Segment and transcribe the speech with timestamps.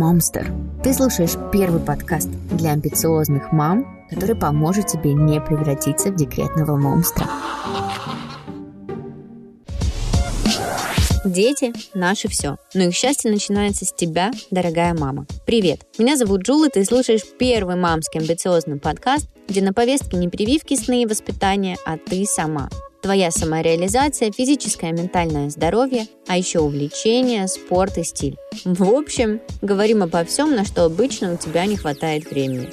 [0.00, 0.50] Мамстер.
[0.82, 7.26] Ты слушаешь первый подкаст для амбициозных мам, который поможет тебе не превратиться в декретного монстра.
[11.26, 12.56] Дети– наше все.
[12.72, 15.26] Но их счастье начинается с тебя, дорогая мама.
[15.44, 20.30] Привет, меня зовут Джул, и ты слушаешь первый мамский амбициозный подкаст, где на повестке не
[20.30, 22.70] прививки, сны и воспитания, а ты сама.
[23.02, 28.36] Твоя самореализация, физическое и ментальное здоровье, а еще увлечение, спорт и стиль.
[28.64, 32.68] В общем, говорим обо всем, на что обычно у тебя не хватает времени.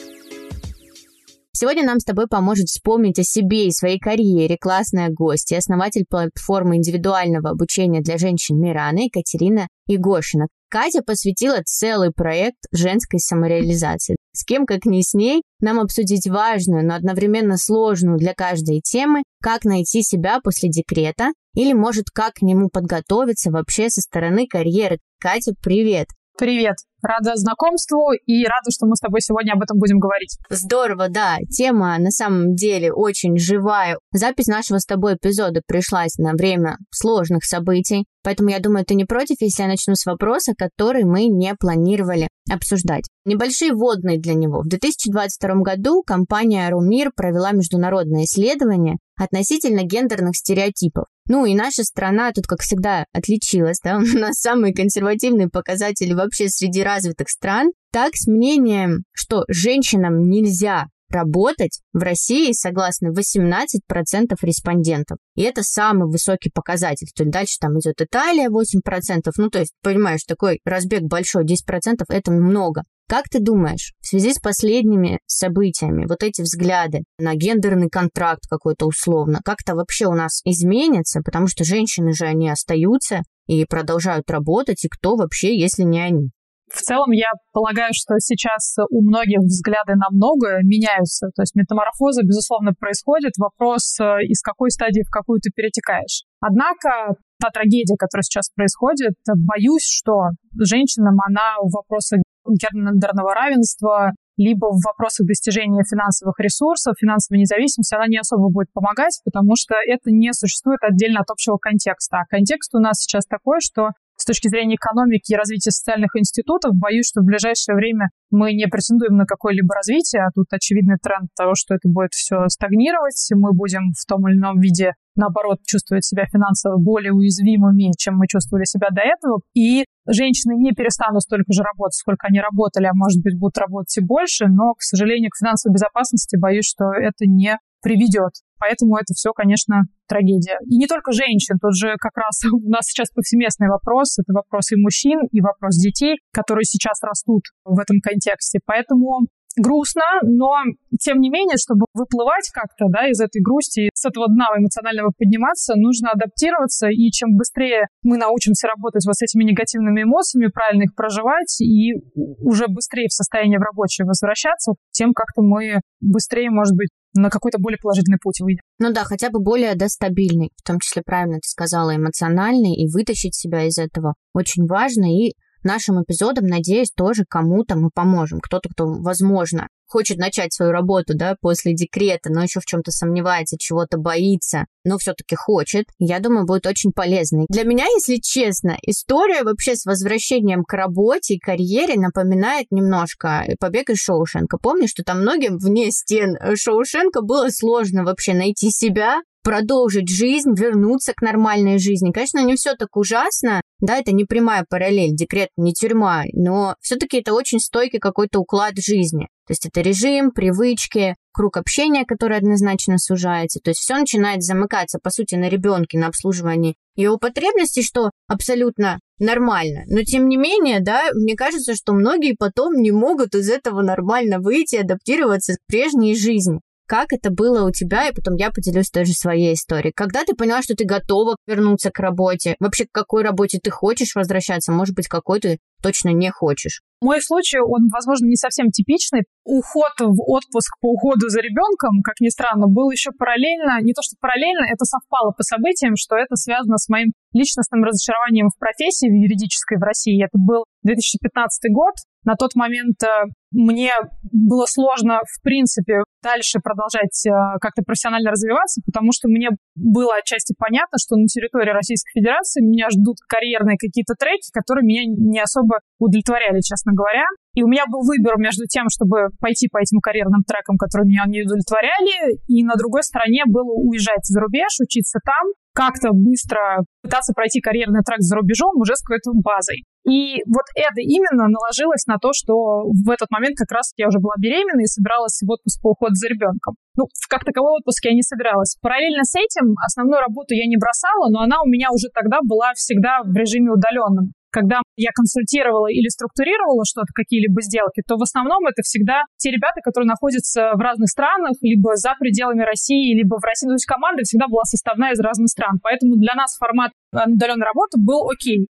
[1.54, 6.76] Сегодня нам с тобой поможет вспомнить о себе и своей карьере классная гостья, основатель платформы
[6.76, 10.48] индивидуального обучения для женщин Мирана Екатерина Егошина.
[10.70, 14.18] Катя посвятила целый проект женской самореализации.
[14.38, 19.24] С кем, как не с ней, нам обсудить важную, но одновременно сложную для каждой темы,
[19.42, 25.00] как найти себя после декрета, или, может, как к нему подготовиться вообще со стороны карьеры.
[25.20, 26.10] Катя, привет!
[26.38, 26.76] Привет!
[27.02, 30.38] Рада знакомству и рада, что мы с тобой сегодня об этом будем говорить.
[30.52, 31.38] Здорово, да.
[31.50, 33.98] Тема на самом деле очень живая.
[34.12, 39.06] Запись нашего с тобой эпизода пришлась на время сложных событий, поэтому я думаю, ты не
[39.06, 43.06] против, если я начну с вопроса, который мы не планировали обсуждать.
[43.26, 44.62] Небольшие водные для него.
[44.62, 51.06] В 2022 году компания Румир провела международное исследование относительно гендерных стереотипов.
[51.28, 56.50] Ну и наша страна тут, как всегда, отличилась, да, у нас самые консервативные показатели вообще
[56.50, 57.72] среди развитых стран.
[57.92, 65.18] Так, с мнением, что женщинам нельзя работать в России согласно 18% респондентов.
[65.36, 67.08] И это самый высокий показатель.
[67.16, 69.32] То есть дальше там идет Италия 8%.
[69.38, 72.84] Ну, то есть, понимаешь, такой разбег большой, 10% это много.
[73.10, 78.86] Как ты думаешь, в связи с последними событиями, вот эти взгляды на гендерный контракт какой-то
[78.86, 84.84] условно, как-то вообще у нас изменится, потому что женщины же они остаются и продолжают работать,
[84.84, 86.32] и кто вообще, если не они?
[86.68, 91.28] В целом, я полагаю, что сейчас у многих взгляды на многое меняются.
[91.36, 93.34] То есть метаморфоза, безусловно, происходит.
[93.38, 96.24] Вопрос, э, из какой стадии в какую ты перетекаешь.
[96.42, 104.68] Однако та трагедия, которая сейчас происходит, боюсь, что женщинам она в вопросах гендерного равенства либо
[104.68, 110.12] в вопросах достижения финансовых ресурсов, финансовой независимости, она не особо будет помогать, потому что это
[110.12, 112.20] не существует отдельно от общего контекста.
[112.20, 113.90] А контекст у нас сейчас такой, что
[114.28, 119.16] точки зрения экономики и развития социальных институтов, боюсь, что в ближайшее время мы не претендуем
[119.16, 123.94] на какое-либо развитие, а тут очевидный тренд того, что это будет все стагнировать, мы будем
[123.98, 128.90] в том или ином виде, наоборот, чувствовать себя финансово более уязвимыми, чем мы чувствовали себя
[128.92, 133.40] до этого, и женщины не перестанут столько же работать, сколько они работали, а может быть,
[133.40, 138.32] будут работать и больше, но, к сожалению, к финансовой безопасности боюсь, что это не приведет.
[138.60, 140.58] Поэтому это все, конечно, трагедия.
[140.66, 144.72] И не только женщин, тут же как раз у нас сейчас повсеместный вопрос, это вопрос
[144.72, 148.60] и мужчин, и вопрос детей, которые сейчас растут в этом контексте.
[148.66, 149.28] Поэтому
[149.58, 150.54] грустно, но
[151.00, 155.74] тем не менее, чтобы выплывать как-то да, из этой грусти, с этого дна эмоционального подниматься,
[155.76, 160.96] нужно адаптироваться, и чем быстрее мы научимся работать вот с этими негативными эмоциями, правильно их
[160.96, 166.90] проживать, и уже быстрее в состояние в рабочее возвращаться, тем как-то мы быстрее, может быть,
[167.14, 168.62] на какой-то более положительный путь выйдем.
[168.80, 172.88] Ну да, хотя бы более да, стабильный, в том числе, правильно ты сказала, эмоциональный, и
[172.88, 175.34] вытащить себя из этого очень важно, и
[175.68, 178.40] нашим эпизодом, надеюсь, тоже кому-то мы поможем.
[178.40, 183.58] Кто-то, кто, возможно, хочет начать свою работу, да, после декрета, но еще в чем-то сомневается,
[183.58, 187.46] чего-то боится, но все-таки хочет, я думаю, будет очень полезной.
[187.50, 193.90] Для меня, если честно, история вообще с возвращением к работе и карьере напоминает немножко побег
[193.90, 194.58] из Шоушенка.
[194.58, 201.14] Помнишь, что там многим вне стен Шоушенка было сложно вообще найти себя, продолжить жизнь, вернуться
[201.16, 202.12] к нормальной жизни.
[202.12, 207.22] Конечно, не все так ужасно, да, это не прямая параллель, декрет не тюрьма, но все-таки
[207.22, 209.30] это очень стойкий какой-то уклад жизни.
[209.48, 213.62] То есть это режим, привычки, круг общения, который однозначно сужается.
[213.64, 219.00] То есть все начинает замыкаться, по сути, на ребенке, на обслуживании его потребностей, что абсолютно
[219.18, 219.84] нормально.
[219.88, 224.40] Но тем не менее, да, мне кажется, что многие потом не могут из этого нормально
[224.40, 226.60] выйти, адаптироваться к прежней жизни.
[226.88, 229.92] Как это было у тебя, и потом я поделюсь тоже своей историей.
[229.94, 232.56] Когда ты поняла, что ты готова вернуться к работе?
[232.62, 234.72] Вообще, к какой работе ты хочешь возвращаться?
[234.72, 236.82] Может быть, какой ты точно не хочешь?
[237.02, 239.24] Мой случай, он, возможно, не совсем типичный.
[239.44, 244.02] Уход в отпуск по уходу за ребенком, как ни странно, был еще параллельно, не то
[244.02, 249.10] что параллельно, это совпало по событиям, что это связано с моим личностным разочарованием в профессии
[249.10, 250.24] в юридической в России.
[250.24, 251.94] Это был 2015 год,
[252.24, 253.92] На тот момент э, мне
[254.32, 260.54] было сложно, в принципе, дальше продолжать э, как-то профессионально развиваться, потому что мне было отчасти
[260.58, 265.80] понятно, что на территории Российской Федерации меня ждут карьерные какие-то треки, которые меня не особо
[266.00, 267.24] удовлетворяли, честно говоря.
[267.56, 271.24] И у меня был выбор между тем, чтобы пойти по этим карьерным трекам, которые меня
[271.26, 275.48] не удовлетворяли, и на другой стороне было уезжать за рубеж, учиться там,
[275.78, 279.86] как-то быстро пытаться пройти карьерный трек за рубежом уже с какой-то базой.
[280.10, 284.18] И вот это именно наложилось на то, что в этот момент как раз я уже
[284.18, 286.74] была беременна и собиралась в отпуск по уходу за ребенком.
[286.98, 288.76] Ну, как таковой отпуск я не собиралась.
[288.82, 292.74] Параллельно с этим основную работу я не бросала, но она у меня уже тогда была
[292.74, 294.34] всегда в режиме удаленном.
[294.50, 299.82] Когда я консультировала или структурировала что-то, какие-либо сделки, то в основном это всегда те ребята,
[299.84, 303.68] которые находятся в разных странах, либо за пределами России, либо в России.
[303.68, 305.80] То есть команда всегда была составная из разных стран.
[305.84, 308.68] Поэтому для нас формат удаленной работы был окей.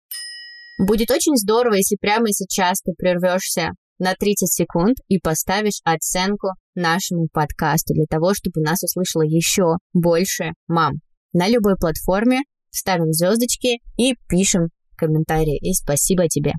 [0.79, 7.29] Будет очень здорово, если прямо сейчас ты прервешься на 30 секунд и поставишь оценку нашему
[7.33, 10.95] подкасту для того, чтобы нас услышало еще больше мам.
[11.33, 12.41] На любой платформе
[12.71, 14.69] ставим звездочки и пишем
[15.05, 15.59] комментарии.
[15.61, 16.53] И спасибо тебе.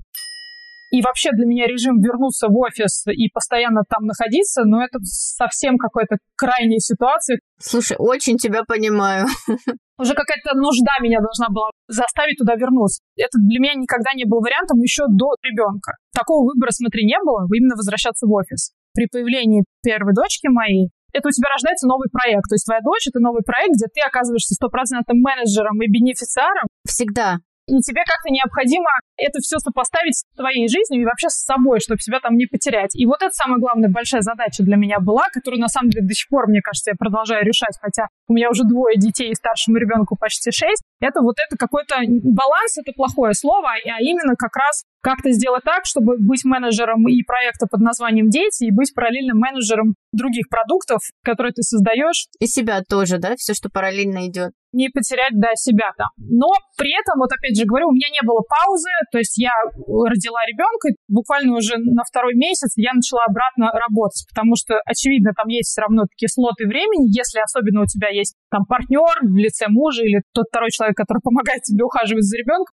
[0.92, 5.78] И вообще для меня режим вернуться в офис и постоянно там находиться, ну это совсем
[5.78, 7.38] какая-то крайняя ситуация.
[7.58, 9.26] Слушай, очень тебя понимаю.
[9.98, 13.02] Уже какая-то нужда меня должна была заставить туда вернуться.
[13.16, 15.98] Это для меня никогда не был вариантом еще до ребенка.
[16.14, 18.70] Такого выбора, смотри, не было, именно возвращаться в офис.
[18.94, 22.44] При появлении первой дочки моей это у тебя рождается новый проект.
[22.48, 26.68] То есть твоя дочь— это новый проект, где ты оказываешься стопроцентным менеджером и бенефициаром.
[26.84, 28.86] Всегда и тебе как-то необходимо
[29.16, 32.94] это все сопоставить с твоей жизнью и вообще с собой, чтобы себя там не потерять.
[32.94, 36.14] И вот это самая главная большая задача для меня была, которую на самом деле до
[36.14, 39.78] сих пор, мне кажется, я продолжаю решать, хотя у меня уже двое детей и старшему
[39.78, 40.82] ребенку почти шесть.
[41.00, 45.84] Это вот это какой-то баланс, это плохое слово, а именно как раз как-то сделать так,
[45.84, 51.52] чтобы быть менеджером и проекта под названием «Дети» и быть параллельным менеджером других продуктов, которые
[51.52, 52.26] ты создаешь.
[52.40, 53.34] И себя тоже, да?
[53.36, 54.52] Все, что параллельно идет.
[54.72, 56.08] Не потерять, да, себя там.
[56.18, 59.52] Но при этом, вот опять же говорю, у меня не было паузы, то есть я
[59.86, 65.48] родила ребенка, буквально уже на второй месяц я начала обратно работать, потому что, очевидно, там
[65.48, 69.66] есть все равно такие слоты времени, если особенно у тебя есть там партнер в лице
[69.68, 72.74] мужа или тот второй человек, который помогает тебе ухаживать за ребенком,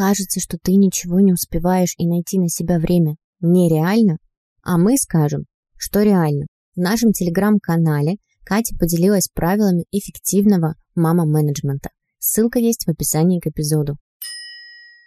[0.00, 4.16] Кажется, что ты ничего не успеваешь и найти на себя время нереально,
[4.64, 5.44] а мы скажем,
[5.76, 6.46] что реально.
[6.74, 11.90] В нашем телеграм-канале Катя поделилась правилами эффективного мама-менеджмента.
[12.18, 13.98] Ссылка есть в описании к эпизоду.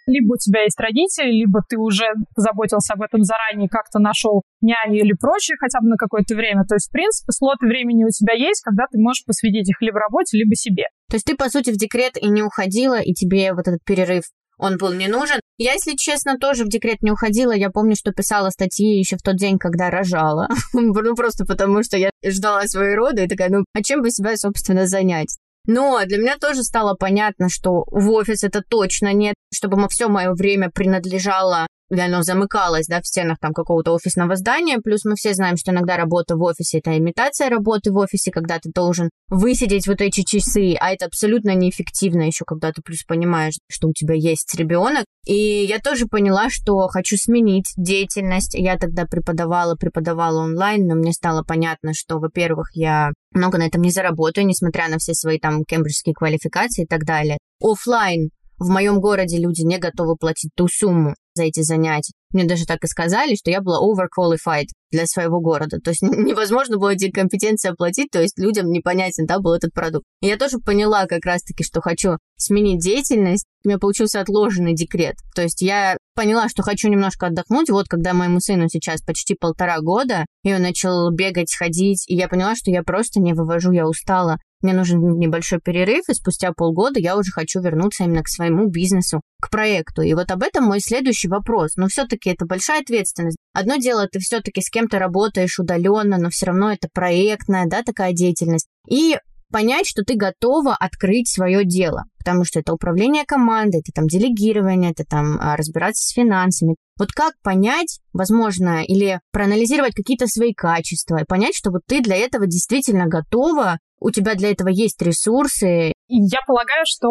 [0.05, 2.05] Либо у тебя есть родители, либо ты уже
[2.35, 6.65] заботился об этом заранее, как-то нашел няню или прочее хотя бы на какое-то время.
[6.69, 9.97] То есть, в принципе, слоты времени у тебя есть, когда ты можешь посвятить их либо
[9.97, 10.83] работе, либо себе.
[11.09, 14.25] То есть ты, по сути, в декрет и не уходила, и тебе вот этот перерыв
[14.63, 15.39] он был не нужен.
[15.57, 17.51] Я, если честно, тоже в декрет не уходила.
[17.51, 20.47] Я помню, что писала статьи еще в тот день, когда рожала.
[20.73, 24.37] ну, просто потому, что я ждала свои роды и такая, ну, а чем бы себя,
[24.37, 25.37] собственно, занять?
[25.65, 30.33] Но для меня тоже стало понятно, что в офис это точно нет, чтобы все мое
[30.33, 35.33] время принадлежало или оно замыкалось, да, в стенах там какого-то офисного здания, плюс мы все
[35.33, 39.87] знаем, что иногда работа в офисе— это имитация работы в офисе, когда ты должен высидеть
[39.87, 44.15] вот эти часы, а это абсолютно неэффективно еще, когда ты плюс понимаешь, что у тебя
[44.15, 45.05] есть ребенок.
[45.25, 48.55] И я тоже поняла, что хочу сменить деятельность.
[48.55, 53.81] Я тогда преподавала, преподавала онлайн, но мне стало понятно, что, во-первых, я много на этом
[53.81, 57.37] не заработаю, несмотря на все свои там кембриджские квалификации и так далее.
[57.61, 58.29] Оффлайн
[58.63, 62.13] в моем городе люди не готовы платить ту сумму за эти занятия.
[62.31, 65.79] Мне даже так и сказали, что я была overqualified для своего города.
[65.83, 70.05] То есть невозможно было эти компетенции оплатить, то есть людям непонятен, да, был этот продукт.
[70.21, 73.45] И я тоже поняла как раз-таки, что хочу сменить деятельность.
[73.65, 75.15] У меня получился отложенный декрет.
[75.35, 77.69] То есть я поняла, что хочу немножко отдохнуть.
[77.69, 82.27] Вот когда моему сыну сейчас почти полтора года, и он начал бегать, ходить, и я
[82.27, 86.99] поняла, что я просто не вывожу, я устала мне нужен небольшой перерыв, и спустя полгода
[86.99, 90.01] я уже хочу вернуться именно к своему бизнесу, к проекту.
[90.01, 91.75] И вот об этом мой следующий вопрос.
[91.75, 93.37] Но все-таки это большая ответственность.
[93.53, 98.13] Одно дело, ты все-таки с кем-то работаешь удаленно, но все равно это проектная, да, такая
[98.13, 98.67] деятельность.
[98.89, 99.17] И
[99.51, 104.91] понять, что ты готова открыть свое дело, потому что это управление командой, это там делегирование,
[104.91, 106.75] это там а, разбираться с финансами.
[106.97, 112.15] Вот как понять, возможно, или проанализировать какие-то свои качества и понять, что вот ты для
[112.15, 115.93] этого действительно готова у тебя для этого есть ресурсы.
[116.09, 117.07] Я полагаю, что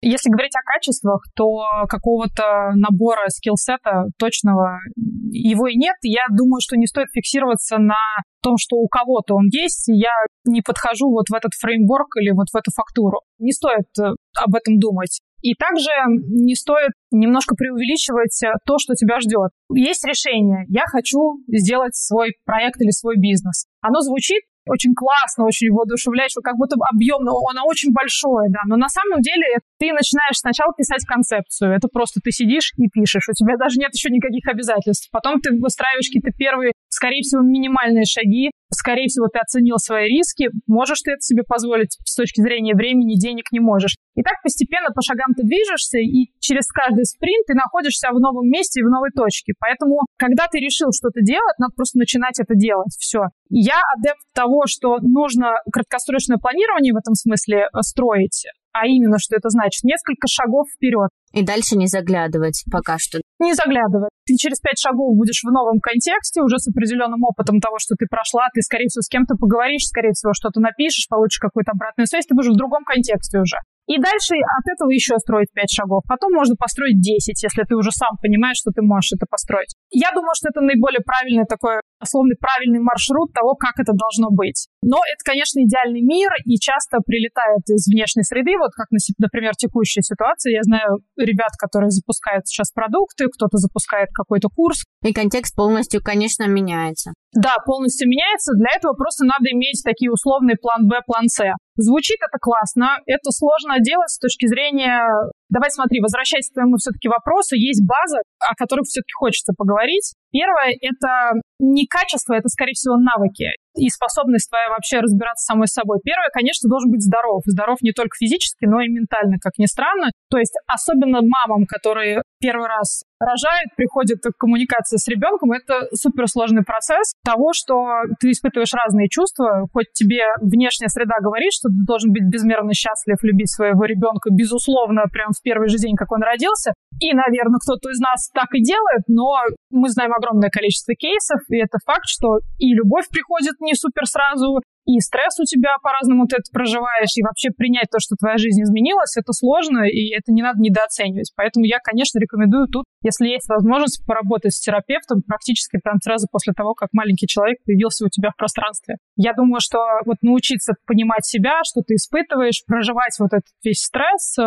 [0.00, 5.94] если говорить о качествах, то какого-то набора скиллсета точного его и нет.
[6.02, 7.94] Я думаю, что не стоит фиксироваться на
[8.42, 10.10] том, что у кого-то он есть, я
[10.44, 13.20] не подхожу вот в этот фреймворк или вот в эту фактуру.
[13.42, 15.20] Не стоит э, об этом думать.
[15.42, 15.90] И также
[16.30, 19.50] не стоит немножко преувеличивать э, то, что тебя ждет.
[19.74, 20.64] Есть решение.
[20.68, 23.66] Я хочу сделать свой проект или свой бизнес.
[23.80, 28.60] Оно звучит очень классно, очень воодушевляюще, как будто объемно, оно очень большое, да.
[28.66, 31.74] Но на самом деле ты начинаешь сначала писать концепцию.
[31.74, 33.28] Это просто ты сидишь и пишешь.
[33.28, 35.08] У тебя даже нет еще никаких обязательств.
[35.10, 38.50] Потом ты выстраиваешь какие-то первые, скорее всего, минимальные шаги.
[38.72, 40.48] Скорее всего, ты оценил свои риски.
[40.66, 43.96] Можешь ты это себе позволить с точки зрения времени, денег не можешь.
[44.16, 48.48] И так постепенно по шагам ты движешься, и через каждый спринт ты находишься в новом
[48.48, 49.52] месте и в новой точке.
[49.60, 52.96] Поэтому, когда ты решил что-то делать, надо просто начинать это делать.
[52.98, 53.28] Все.
[53.48, 59.36] Я адепт того, что нужно краткосрочное планирование в этом смысле э, строить, а именно, что
[59.36, 61.08] это значит, несколько шагов вперед.
[61.32, 63.20] И дальше не заглядывать пока что.
[63.40, 64.10] Не заглядывать.
[64.26, 68.06] Ты через пять шагов будешь в новом контексте, уже с определенным опытом того, что ты
[68.06, 72.26] прошла, ты, скорее всего, с кем-то поговоришь, скорее всего, что-то напишешь, получишь какую-то обратную связь,
[72.26, 73.56] ты будешь в другом контексте уже.
[73.88, 76.04] И дальше от этого еще строить 5 шагов.
[76.06, 79.74] Потом можно построить 10, если ты уже сам понимаешь, что ты можешь это построить.
[79.90, 84.68] Я думаю, что это наиболее правильный такой, условный правильный маршрут того, как это должно быть.
[84.82, 90.02] Но это, конечно, идеальный мир, и часто прилетает из внешней среды, вот как, например, текущая
[90.02, 90.52] ситуация.
[90.52, 94.84] Я знаю ребят, которые запускают сейчас продукты, кто-то запускает какой-то курс.
[95.04, 97.12] И контекст полностью, конечно, меняется.
[97.34, 98.52] Да, полностью меняется.
[98.54, 101.40] Для этого просто надо иметь такие условные план Б, план С.
[101.76, 105.08] Звучит это классно, это сложно делать с точки зрения...
[105.48, 110.12] Давай смотри, возвращаясь к твоему все-таки вопросу, есть база, о которых все-таки хочется поговорить.
[110.32, 115.98] Первое— это не качество, это, скорее всего, навыки и способность твоя вообще разбираться самой собой.
[116.04, 117.42] Первое, конечно, должен быть здоров.
[117.46, 120.10] Здоров не только физически, но и ментально, как ни странно.
[120.30, 126.64] То есть особенно мамам, которые первый раз рожают, приходят к коммуникации с ребенком, это суперсложный
[126.64, 132.12] процесс того, что ты испытываешь разные чувства, хоть тебе внешняя среда говорит, что ты должен
[132.12, 136.74] быть безмерно счастлив, любить своего ребенка, безусловно, прям в первый же день, как он родился,
[136.98, 139.38] и, наверное, кто-то из нас так и делает, но
[139.70, 144.62] мы знаем огромное количество кейсов, и это факт, что и любовь приходит не супер сразу,
[144.84, 148.62] и стресс у тебя по-разному ты это проживаешь, и вообще принять то, что твоя жизнь
[148.62, 151.32] изменилась, это сложно, и это не надо недооценивать.
[151.36, 156.52] Поэтому я, конечно, рекомендую тут, если есть возможность, поработать с терапевтом практически прям сразу после
[156.52, 158.96] того, как маленький человек появился у тебя в пространстве.
[159.16, 164.36] Я думаю, что вот научиться понимать себя, что ты испытываешь, проживать вот этот весь стресс,
[164.38, 164.42] э,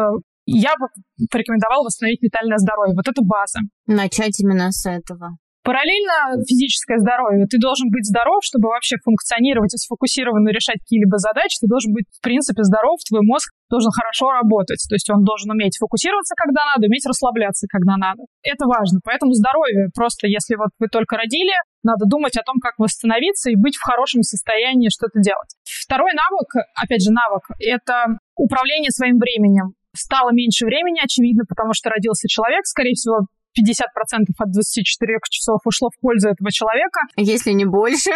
[0.46, 0.88] я бы
[1.32, 2.94] порекомендовала восстановить ментальное здоровье.
[2.96, 3.60] Вот это база.
[3.88, 5.38] Начать именно с этого.
[5.66, 7.50] Параллельно физическое здоровье.
[7.50, 11.58] Ты должен быть здоров, чтобы вообще функционировать и сфокусированно решать какие-либо задачи.
[11.60, 14.78] Ты должен быть, в принципе, здоров, твой мозг должен хорошо работать.
[14.86, 18.30] То есть он должен уметь фокусироваться, когда надо, уметь расслабляться, когда надо.
[18.46, 19.02] Это важно.
[19.02, 23.58] Поэтому здоровье просто, если вот вы только родили, надо думать о том, как восстановиться и
[23.58, 25.58] быть в хорошем состоянии что-то делать.
[25.66, 29.74] Второй навык, опять же, навык, это управление своим временем.
[29.98, 35.90] Стало меньше времени, очевидно, потому что родился человек, скорее всего, 50% от 24 часов ушло
[35.90, 37.00] в пользу этого человека.
[37.18, 38.12] Если не больше.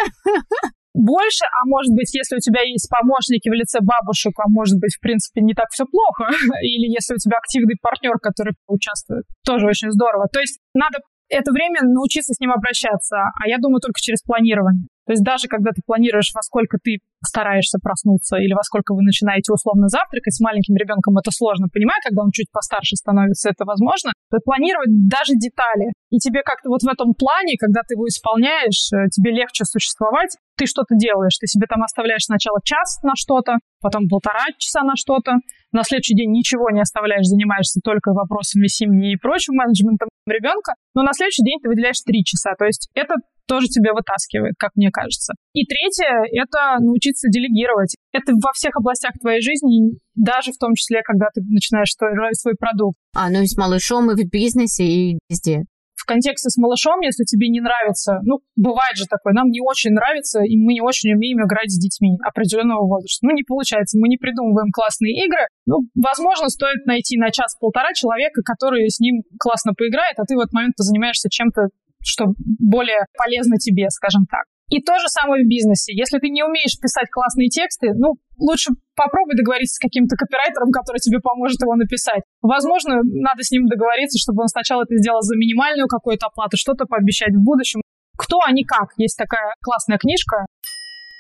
[0.94, 4.96] Больше, а может быть, если у тебя есть помощники в лице бабушек, а может быть,
[4.98, 6.28] в принципе, не так все плохо,
[6.66, 10.28] или если у тебя активный партнер, который участвует, тоже очень здорово.
[10.34, 14.88] То есть надо это время научиться с ним обращаться, а я думаю только через планирование.
[15.10, 19.02] То есть даже когда ты планируешь, во сколько ты стараешься проснуться или во сколько вы
[19.02, 23.66] начинаете условно завтракать, с маленьким ребенком это сложно понимать, когда он чуть постарше становится, это
[23.66, 25.90] возможно, то планировать даже детали.
[26.14, 30.38] И тебе как-то вот в этом плане, когда ты его исполняешь, э, тебе легче существовать,
[30.58, 34.94] ты что-то делаешь, ты себе там оставляешь сначала час на что-то, потом полтора часа на
[34.96, 40.74] что-то, на следующий день ничего не оставляешь, занимаешься только вопросами семьи и прочим менеджментом ребенка,
[40.96, 42.54] но на следующий день ты выделяешь три часа.
[42.58, 43.16] То есть это
[43.48, 45.34] тоже тебя вытаскивает, как мне кажется.
[45.54, 47.96] И третье— это научиться делегировать.
[48.14, 52.54] Это во всех областях твоей жизни, даже в том числе, когда ты начинаешь строить свой
[52.54, 52.98] продукт.
[53.16, 55.64] А, ну и с малышом, и в бизнесе, и везде
[56.00, 59.92] в контексте с малышом, если тебе не нравится, ну, бывает же такое, нам не очень
[59.92, 63.28] нравится, и мы не очень умеем играть с детьми определенного возраста.
[63.28, 65.44] Ну, не получается, мы не придумываем классные игры.
[65.66, 70.40] Ну, возможно, стоит найти на час-полтора человека, который с ним классно поиграет, а ты в
[70.40, 71.68] этот момент занимаешься чем-то
[72.02, 74.46] что более полезно тебе, скажем так.
[74.70, 75.94] И то же самое в бизнесе.
[75.94, 81.00] Если ты не умеешь писать классные тексты, ну, лучше попробуй договориться с каким-то копирайтером, который
[81.00, 82.22] тебе поможет его написать.
[82.42, 86.86] Возможно, надо с ним договориться, чтобы он сначала это сделал за минимальную какую-то оплату, что-то
[86.86, 87.82] пообещать в будущем.
[88.18, 88.94] Кто, а не как.
[88.98, 90.46] Есть такая классная книжка.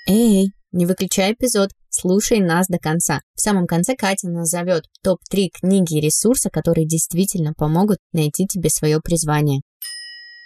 [0.07, 3.21] Эй, не выключай эпизод, слушай нас до конца.
[3.35, 8.99] В самом конце Катя назовет топ-3 книги и ресурса, которые действительно помогут найти тебе свое
[9.01, 9.61] призвание.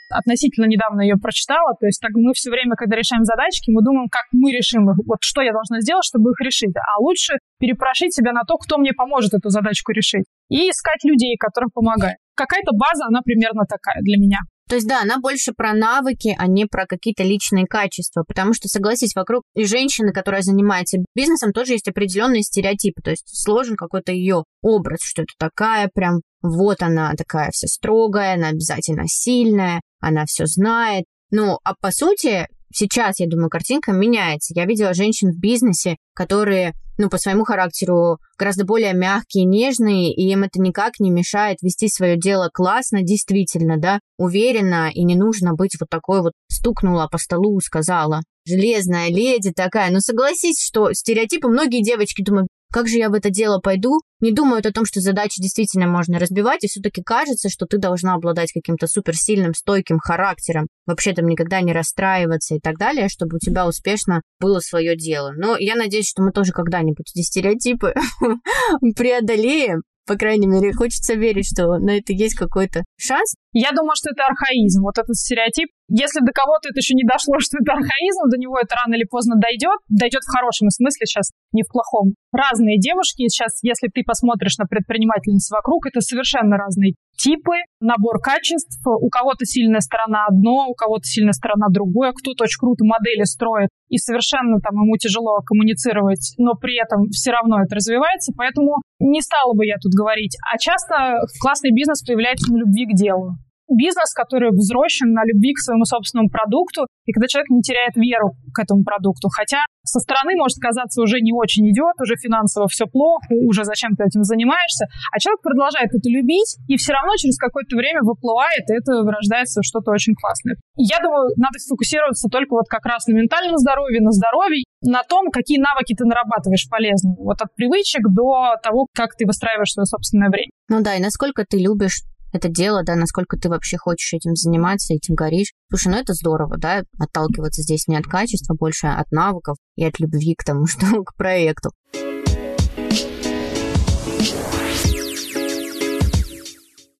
[0.10, 1.75] Относительно недавно ее прочитала.
[1.79, 4.98] То есть так мы все время, когда решаем задачки, мы думаем, как мы решим их,
[5.05, 6.75] вот что я должна сделать, чтобы их решить.
[6.75, 10.25] А лучше перепрошить себя на то, кто мне поможет эту задачку решить.
[10.50, 12.17] И искать людей, которым помогают.
[12.36, 14.39] Какая-то база, она примерно такая для меня.
[14.69, 18.24] То есть, да, она больше про навыки, а не про какие-то личные качества.
[18.27, 23.01] Потому что, согласись, вокруг и женщины, которая занимается бизнесом, тоже есть определенные стереотипы.
[23.01, 28.36] То есть сложен какой-то ее образ, что это такая прям вот она такая вся строгая,
[28.36, 31.05] она обязательно сильная, она все знает.
[31.31, 34.53] Ну, а по сути, сейчас, я думаю, картинка меняется.
[34.55, 40.29] Я видела женщин в бизнесе, которые, ну, по своему характеру гораздо более мягкие, нежные, и
[40.29, 45.53] им это никак не мешает вести свое дело классно, действительно, да, уверенно, и не нужно
[45.53, 48.22] быть вот такой вот стукнула по столу, сказала.
[48.45, 49.89] Железная леди такая.
[49.89, 54.32] Ну, согласись, что стереотипы многие девочки думают, как же я в это дело пойду, не
[54.32, 58.51] думают о том, что задачи действительно можно разбивать, и все-таки кажется, что ты должна обладать
[58.51, 63.68] каким-то суперсильным, стойким характером, вообще там никогда не расстраиваться и так далее, чтобы у тебя
[63.68, 65.34] успешно было свое дело.
[65.38, 67.94] Но я надеюсь, что мы тоже когда-нибудь эти стереотипы
[68.96, 73.36] преодолеем, по крайней мере, хочется верить, что на это есть какой-то шанс.
[73.53, 75.70] Я думаю, что это архаизм, вот этот стереотип.
[75.93, 79.05] Если до кого-то это еще не дошло, что это архаизм, до него это рано или
[79.05, 79.77] поздно дойдет.
[79.93, 82.17] Дойдет в хорошем смысле сейчас, не в плохом.
[82.33, 88.81] Разные девушки, сейчас, если ты посмотришь на предпринимательниц вокруг, это совершенно разные типы, набор качеств.
[88.83, 92.12] У кого-то сильная сторона одно, у кого-то сильная сторона другое.
[92.12, 97.29] Кто-то очень круто модели строит, и совершенно там ему тяжело коммуницировать, но при этом все
[97.29, 98.33] равно это развивается.
[98.35, 100.35] Поэтому не стала бы я тут говорить.
[100.41, 103.38] А часто классный бизнес появляется на любви к делу
[103.75, 108.36] бизнес, который взросшен на любви к своему собственному продукту, и когда человек не теряет веру
[108.53, 109.30] к этому продукту.
[109.30, 113.96] Хотя со стороны может казаться уже не очень идет, уже финансово все плохо, уже зачем
[113.96, 118.63] ты этим занимаешься, а человек продолжает это любить, и все равно через какое-то время выплывает,
[118.70, 120.56] и это рождается что-то очень классное.
[120.75, 125.30] Я думаю, надо сфокусироваться только вот как раз на ментальном здоровье, на здоровье, на том,
[125.32, 127.15] какие навыки ты нарабатываешь полезные.
[127.18, 130.51] Вот от привычек до того, как ты выстраиваешь свое собственное время.
[130.70, 132.03] Ну да, и насколько ты любишь
[132.34, 135.54] это дело, да, насколько ты вообще хочешь этим заниматься, этим горишь.
[135.70, 140.00] Слушай, ну это здорово, да, отталкиваться здесь не от качества, больше от навыков и от
[140.00, 141.70] любви к тому, что к проекту.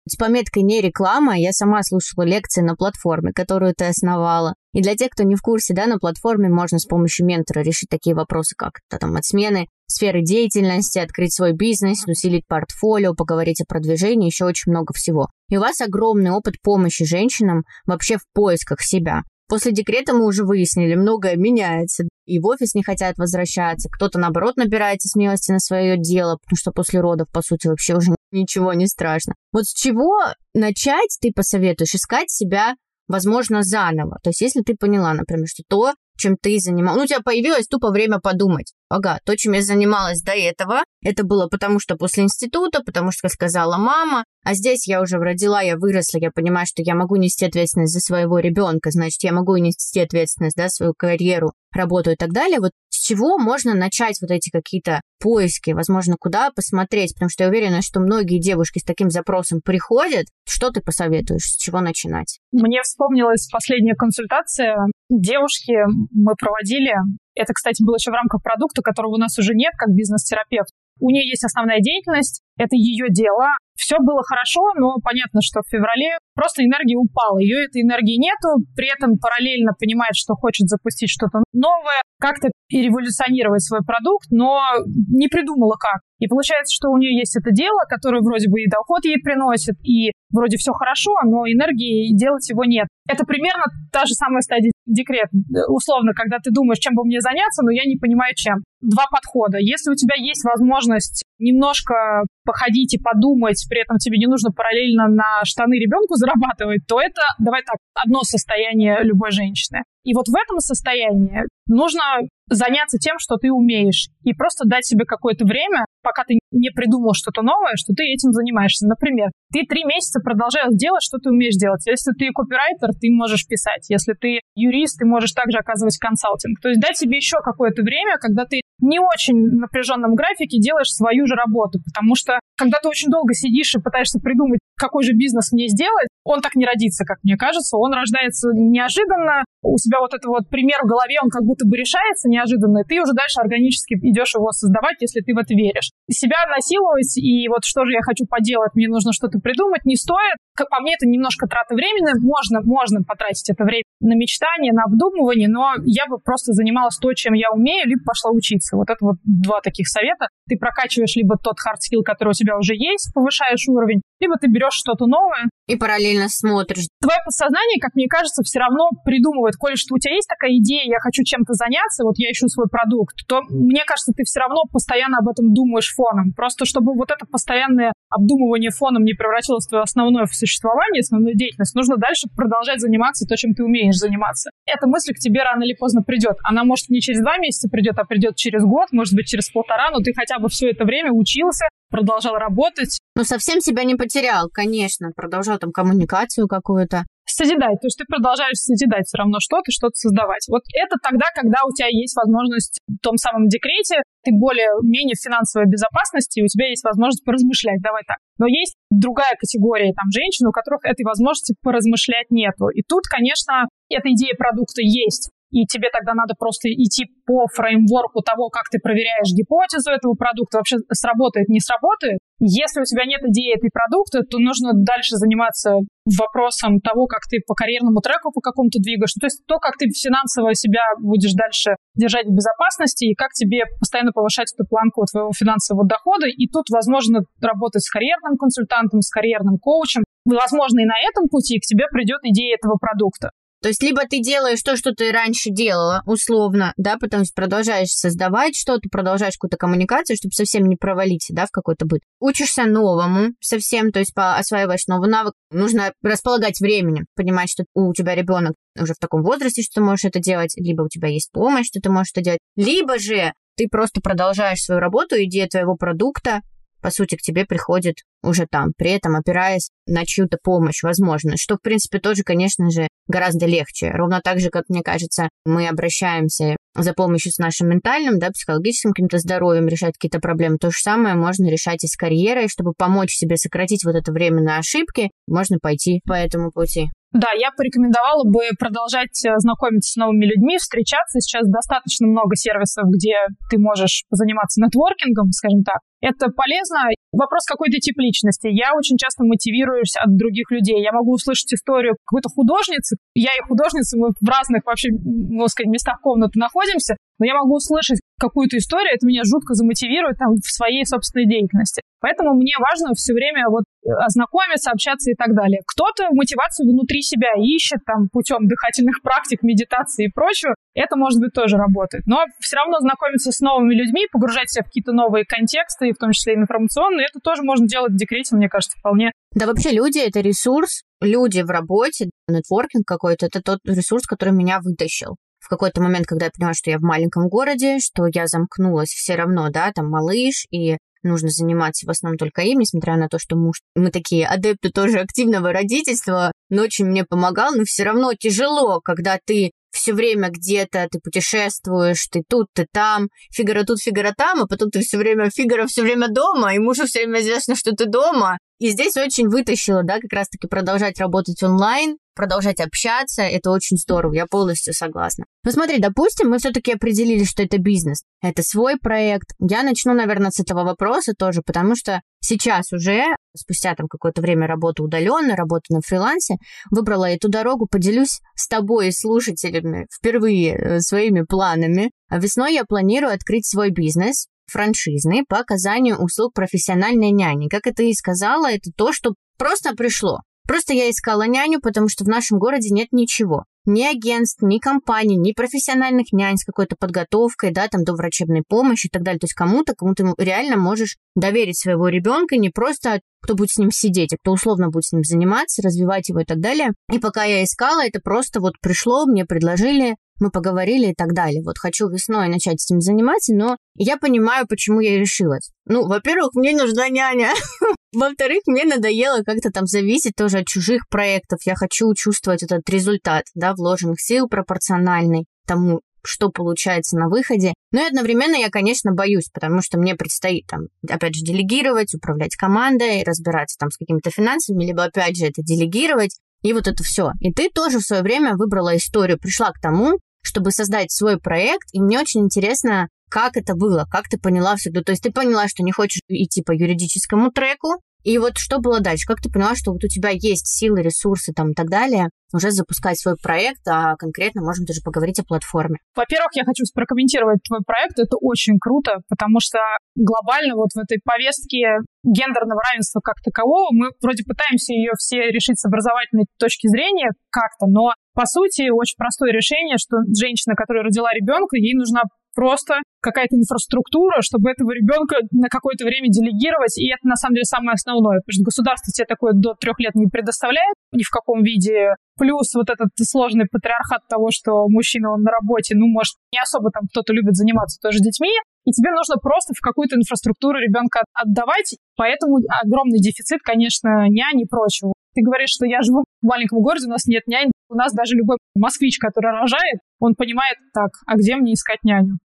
[0.06, 4.54] С пометкой «не реклама» я сама слушала лекции на платформе, которую ты основала.
[4.74, 7.89] И для тех, кто не в курсе, да, на платформе можно с помощью ментора решить
[7.89, 13.65] такие вопросы, как там, от смены сферы деятельности, открыть свой бизнес, усилить портфолио, поговорить о
[13.65, 15.28] продвижении, еще очень много всего.
[15.50, 19.24] И у вас огромный опыт помощи женщинам вообще в поисках себя.
[19.48, 22.06] После декрета мы уже выяснили, многое меняется.
[22.26, 23.89] И в офис не хотят возвращаться.
[23.91, 28.15] Кто-то, наоборот, набирается смелости на свое дело, потому что после родов, по сути, вообще уже
[28.32, 29.34] ничего не страшно.
[29.52, 30.15] Вот с чего
[30.54, 31.93] начать ты посоветуешь?
[31.93, 32.76] Искать себя,
[33.08, 34.17] возможно, заново.
[34.24, 37.67] То есть, если ты поняла, например, что то, чем ты занималась, ну, у тебя появилось
[37.67, 38.73] тупо время подумать.
[38.89, 43.28] Ага, то, чем я занималась до этого, это было потому, что после института, потому что
[43.30, 47.45] сказала мама, а здесь я уже родила, я выросла, я понимаю, что я могу нести
[47.45, 52.32] ответственность за своего ребенка, значит, я могу нести ответственность, да, свою карьеру, работу и так
[52.32, 52.60] далее.
[52.60, 57.49] Вот с чего можно начать вот эти какие-то поиски, возможно, куда посмотреть, потому что я
[57.49, 60.26] уверена, что многие девушки с таким запросом приходят.
[60.47, 62.39] Что ты посоветуешь, с чего начинать?
[62.52, 64.76] Мне вспомнилась последняя консультация.
[65.10, 65.73] Девушки
[66.13, 66.93] мы проводили.
[67.36, 70.69] Это, кстати, было еще в рамках продукта, которого у нас уже нет, как бизнес-терапевт.
[70.99, 73.49] У нее есть основная деятельность, это ее дело.
[73.84, 77.38] Все было хорошо, но понятно, что в феврале просто энергия упала.
[77.38, 83.62] Ее этой энергии нету, при этом параллельно понимает, что хочет запустить что-то новое, как-то переволюционировать
[83.62, 86.00] свой продукт, но не придумала как.
[86.24, 89.76] И получается, что у нее есть это дело, которое вроде бы и доход ей приносит,
[89.84, 92.88] и вроде все хорошо, но энергии делать его нет.
[93.10, 95.28] Это примерно та же самая стадия декрет.
[95.67, 98.63] Условно, когда ты думаешь, чем бы мне заняться, но я не понимаю, чем.
[98.80, 99.58] Два подхода.
[99.60, 105.07] Если у тебя есть возможность немножко походить и подумать, при этом тебе не нужно параллельно
[105.07, 109.81] на штаны ребенку зарабатывать, то это, давай так, одно состояние любой женщины.
[110.03, 112.02] И вот в этом состоянии нужно
[112.49, 117.13] заняться тем, что ты умеешь, и просто дать себе какое-то время, пока ты не придумал
[117.13, 118.88] что-то новое, что ты этим занимаешься.
[118.88, 121.86] Например, ты три месяца продолжаешь делать, что ты умеешь делать.
[121.88, 123.89] Если ты копирайтер, ты можешь писать.
[123.89, 126.60] Если ты юрист, ты можешь также оказывать консалтинг.
[126.60, 131.26] То есть дать себе еще какое-то время, когда ты не очень напряженном графике делаешь свою
[131.26, 135.52] же работу, потому что когда ты очень долго сидишь и пытаешься придумать, какой же бизнес
[135.52, 137.78] мне сделать, он так не родится, как мне кажется.
[137.78, 141.78] Он рождается неожиданно, у тебя вот это вот пример в голове, он как будто бы
[141.78, 145.94] решается неожиданно, и ты уже дальше органически идешь его создавать, если ты в это веришь.
[146.10, 150.42] Себя насиловать и вот что же я хочу поделать, мне нужно что-то придумать, не стоит.
[150.56, 152.13] Как по мне, это немножко трата времени.
[152.22, 157.12] Можно, можно потратить это время на мечтание, на обдумывание, но я бы просто занималась то,
[157.13, 158.78] чем я умею, либо пошла учиться.
[158.78, 160.28] Вот это вот два таких совета.
[160.48, 164.78] Ты прокачиваешь либо тот skill, который у тебя уже есть, повышаешь уровень, либо ты берешь
[164.78, 165.50] что-то новое.
[165.68, 166.86] И параллельно смотришь.
[167.02, 170.86] Твое подсознание, как мне кажется, все равно придумывает, коль что у тебя есть такая идея,
[170.86, 174.63] я хочу чем-то заняться, вот я ищу свой продукт, то мне кажется, ты все равно
[174.71, 176.34] постоянно об этом думаешь фоном.
[176.36, 181.75] Просто чтобы вот это постоянное обдумывание фоном не превратилось в твое основное существование, основную деятельность,
[181.75, 184.51] нужно дальше продолжать заниматься то, чем ты умеешь заниматься.
[184.65, 186.38] Эта мысль к тебе рано или поздно придет.
[186.43, 189.91] Она может не через два месяца придет, а придет через год, может быть, через полтора,
[189.91, 192.97] но ты хотя бы все это время учился, продолжал работать.
[193.15, 195.12] Ну, совсем себя не потерял, конечно.
[195.15, 197.79] Продолжал там коммуникацию какую-то созидать.
[197.81, 200.45] То есть ты продолжаешь созидать все равно что-то, что-то создавать.
[200.49, 205.23] Вот это тогда, когда у тебя есть возможность в том самом декрете, ты более-менее в
[205.23, 208.17] финансовой безопасности, и у тебя есть возможность поразмышлять, давай так.
[208.38, 212.69] Но есть другая категория там женщин, у которых этой возможности поразмышлять нету.
[212.69, 218.26] И тут, конечно, эта идея продукта есть и тебе тогда надо просто идти по фреймворку
[218.26, 222.18] того, как ты проверяешь гипотезу этого продукта, вообще сработает, не сработает.
[222.42, 227.38] Если у тебя нет идеи этой продукта, то нужно дальше заниматься вопросом того, как ты
[227.46, 229.13] по карьерному треку по какому-то двигаешь.
[229.13, 233.63] То есть то, как ты финансово себя будешь дальше держать в безопасности и как тебе
[233.80, 236.26] постоянно повышать эту планку твоего финансового дохода.
[236.28, 240.04] И тут, возможно, работать с карьерным консультантом, с карьерным коучем.
[240.26, 243.30] Возможно, и на этом пути к тебе придет идея этого продукта.
[243.63, 248.58] То есть либо ты делаешь то, что ты раньше делала, условно, да, потом продолжаешь создавать
[248.58, 252.02] что-то, продолжаешь какую-то коммуникацию, чтобы совсем не провалиться, да, в какой-то быт.
[252.19, 255.34] Учишься новому совсем, то есть осваиваешь новый навык.
[255.49, 260.04] Нужно располагать временем, понимать, что у тебя ребенок уже в таком возрасте, что ты можешь
[260.04, 263.69] это делать, либо у тебя есть помощь, что ты можешь это делать, либо же ты
[263.69, 266.41] просто продолжаешь свою работу, идея твоего продукта,
[266.84, 271.56] по сути, к тебе приходит уже там, при этом опираясь на чью-то помощь, возможно, что,
[271.56, 273.89] в принципе, тоже, конечно же, гораздо легче.
[273.89, 278.91] Ровно так же, как, мне кажется, мы обращаемся за помощью с нашим ментальным, да, психологическим
[278.91, 280.58] каким-то здоровьем, решать какие-то проблемы.
[280.58, 284.41] То же самое можно решать и с карьерой, чтобы помочь себе сократить вот это время
[284.41, 286.89] на ошибки, можно пойти по этому пути.
[287.13, 291.21] Да, я порекомендовала бы продолжать э, знакомиться с новыми людьми, встречаться.
[291.21, 295.78] Сейчас достаточно много сервисов, где ты можешь заниматься нетворкингом, скажем так.
[296.02, 296.89] Это полезно.
[297.13, 298.49] Вопрос какой-то тип личности.
[298.49, 300.82] Я очень часто мотивируюсь от других людей.
[300.82, 302.97] Я могу услышать историю какой-то художницы.
[303.13, 306.97] Я и художница, мы в разных вообще, можно сказать, местах комнаты находимся.
[307.23, 311.81] Но я могу услышать какую-то историю, это меня жутко замотивирует там в своей собственной деятельности.
[312.03, 313.63] Поэтому мне важно все время вот
[314.03, 315.62] ознакомиться, общаться и так далее.
[315.65, 320.53] Кто-то мотивацию внутри себя ищет там путем дыхательных практик, медитации и прочего.
[320.75, 322.03] Это, может быть, тоже работает.
[322.05, 326.12] Но все равно знакомиться с новыми людьми, погружать себя в какие-то новые контексты, в том
[326.12, 329.13] числе и информационные, это тоже можно делать в декрете, мне кажется, вполне.
[329.33, 334.59] Да вообще люди— это ресурс, люди в работе, нетворкинг какой-то, это тот ресурс, который меня
[334.62, 338.89] вытащил в какой-то момент, когда я поняла, что я в маленьком городе, что я замкнулась
[338.89, 343.19] все равно, да, там малыш, и нужно заниматься в основном только им, несмотря на то,
[343.19, 348.13] что муж, мы такие адепты тоже активного родительства, но очень мне помогал, но все равно
[348.13, 354.13] тяжело, когда ты все время где-то, ты путешествуешь, ты тут, ты там, Фигара тут, Фигара
[354.15, 357.56] там, а потом ты все время, Фигара все время дома, и мужу все время известно,
[357.56, 358.38] что ты дома.
[358.63, 364.13] И здесь очень вытащила, да, как раз-таки продолжать работать онлайн, продолжать общаться, это очень здорово,
[364.13, 365.26] я полностью согласна.
[365.43, 369.32] Но смотри, допустим, мы все-таки определили, что это бизнес, это свой проект.
[369.38, 373.04] Я начну, наверное, с этого вопроса тоже, потому что сейчас уже,
[373.36, 376.36] спустя там какое-то время работы удаленно, работы на фрилансе,
[376.71, 381.91] выбрала эту дорогу, поделюсь с тобой и слушателями впервые э, своими планами.
[382.10, 387.47] Весной я планирую открыть свой бизнес, франшизный по оказанию услуг профессиональной няни.
[387.47, 390.19] Как это и сказала, это то, что просто пришло.
[390.47, 393.45] Просто я искала няню, потому что в нашем городе нет ничего.
[393.65, 398.88] Ни агентств, ни компаний, ни профессиональных нянь с какой-то подготовкой, да, там, до врачебной помощи
[398.88, 399.19] и так далее.
[399.19, 403.58] То есть кому-то, кому ты реально можешь доверить своего ребенка, не просто кто будет с
[403.58, 406.71] ним сидеть, а кто условно будет с ним заниматься, развивать его и так далее.
[406.91, 411.41] И пока я искала, это просто вот пришло, мне предложили, мы поговорили и так далее.
[411.43, 415.52] Вот хочу весной начать этим заниматься, но я понимаю, почему я решилась.
[415.65, 417.32] Ну, во-первых, мне нужна няня.
[417.93, 421.39] Во-вторых, мне надоело как-то там зависеть тоже от чужих проектов.
[421.45, 423.23] Я хочу чувствовать этот результат,
[423.54, 427.54] вложенных сил пропорциональный тому, что получается на выходе.
[427.72, 432.36] Но и одновременно я, конечно, боюсь, потому что мне предстоит там, опять же, делегировать, управлять
[432.36, 436.20] командой, разбираться там с какими-то финансами, либо, опять же, это делегировать.
[436.42, 437.12] И вот это все.
[437.22, 441.70] И ты тоже в свое время выбрала историю, пришла к тому, чтобы создать свой проект.
[441.72, 444.72] И мне очень интересно, как это было, как ты поняла все.
[444.72, 448.80] То есть ты поняла, что не хочешь идти по юридическому треку, и вот что было
[448.80, 449.08] дальше?
[449.08, 452.52] Как ты поняла, что вот у тебя есть силы, ресурсы там и так далее, уже
[452.52, 455.78] запускать свой проект, а конкретно можем даже поговорить о платформе?
[455.96, 458.00] Во-первых, я хочу прокомментировать твой проект.
[458.00, 459.60] Это очень круто, потому что
[459.96, 465.60] глобально вот в этой повестке гендерного равенства как такового мы вроде пытаемся ее все решить
[465.60, 471.10] с образовательной точки зрения как-то, но по сути очень простое решение, что женщина, которая родила
[471.13, 472.02] ребенка, ей нужна
[472.36, 477.46] просто какая-то инфраструктура, чтобы этого ребенка на какое-то время делегировать, и это на самом деле
[477.46, 481.43] самое основное, потому что государство тебе такое до трех лет не предоставляет ни в каком
[481.43, 481.96] виде.
[482.17, 486.72] Плюс вот этот сложный патриархат того, что мужчина, он на работе, ну, может, не особо
[486.72, 488.32] там кто-то любит заниматься тоже детьми,
[488.65, 494.46] и тебе нужно просто в какую-то инфраструктуру ребенка отдавать, поэтому огромный дефицит, конечно, нянь и
[494.46, 494.93] прочего.
[495.13, 497.52] Ты говоришь, что я живу в маленьком городе, у нас нет нянь.
[497.73, 502.19] У нас даже любой москвич, который рожает, он понимает, так, а где мне искать няню?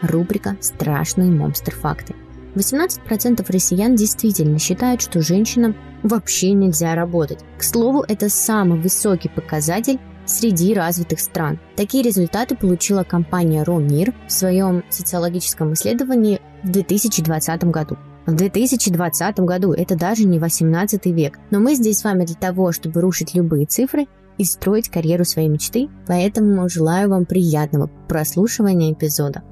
[0.00, 2.14] Рубрика «Страшные монстр-факты».
[2.54, 7.40] 18% россиян действительно считают, что женщинам вообще нельзя работать.
[7.58, 11.58] К слову, это самый высокий показатель среди развитых стран.
[11.74, 17.98] Такие результаты получила компания Ромир в своем социологическом исследовании в 2020 году.
[18.26, 21.38] В 2020 году это даже не 18 век.
[21.50, 24.06] Но мы здесь с вами для того, чтобы рушить любые цифры
[24.38, 29.42] и строить карьеру своей мечты, поэтому желаю вам приятного прослушивания эпизода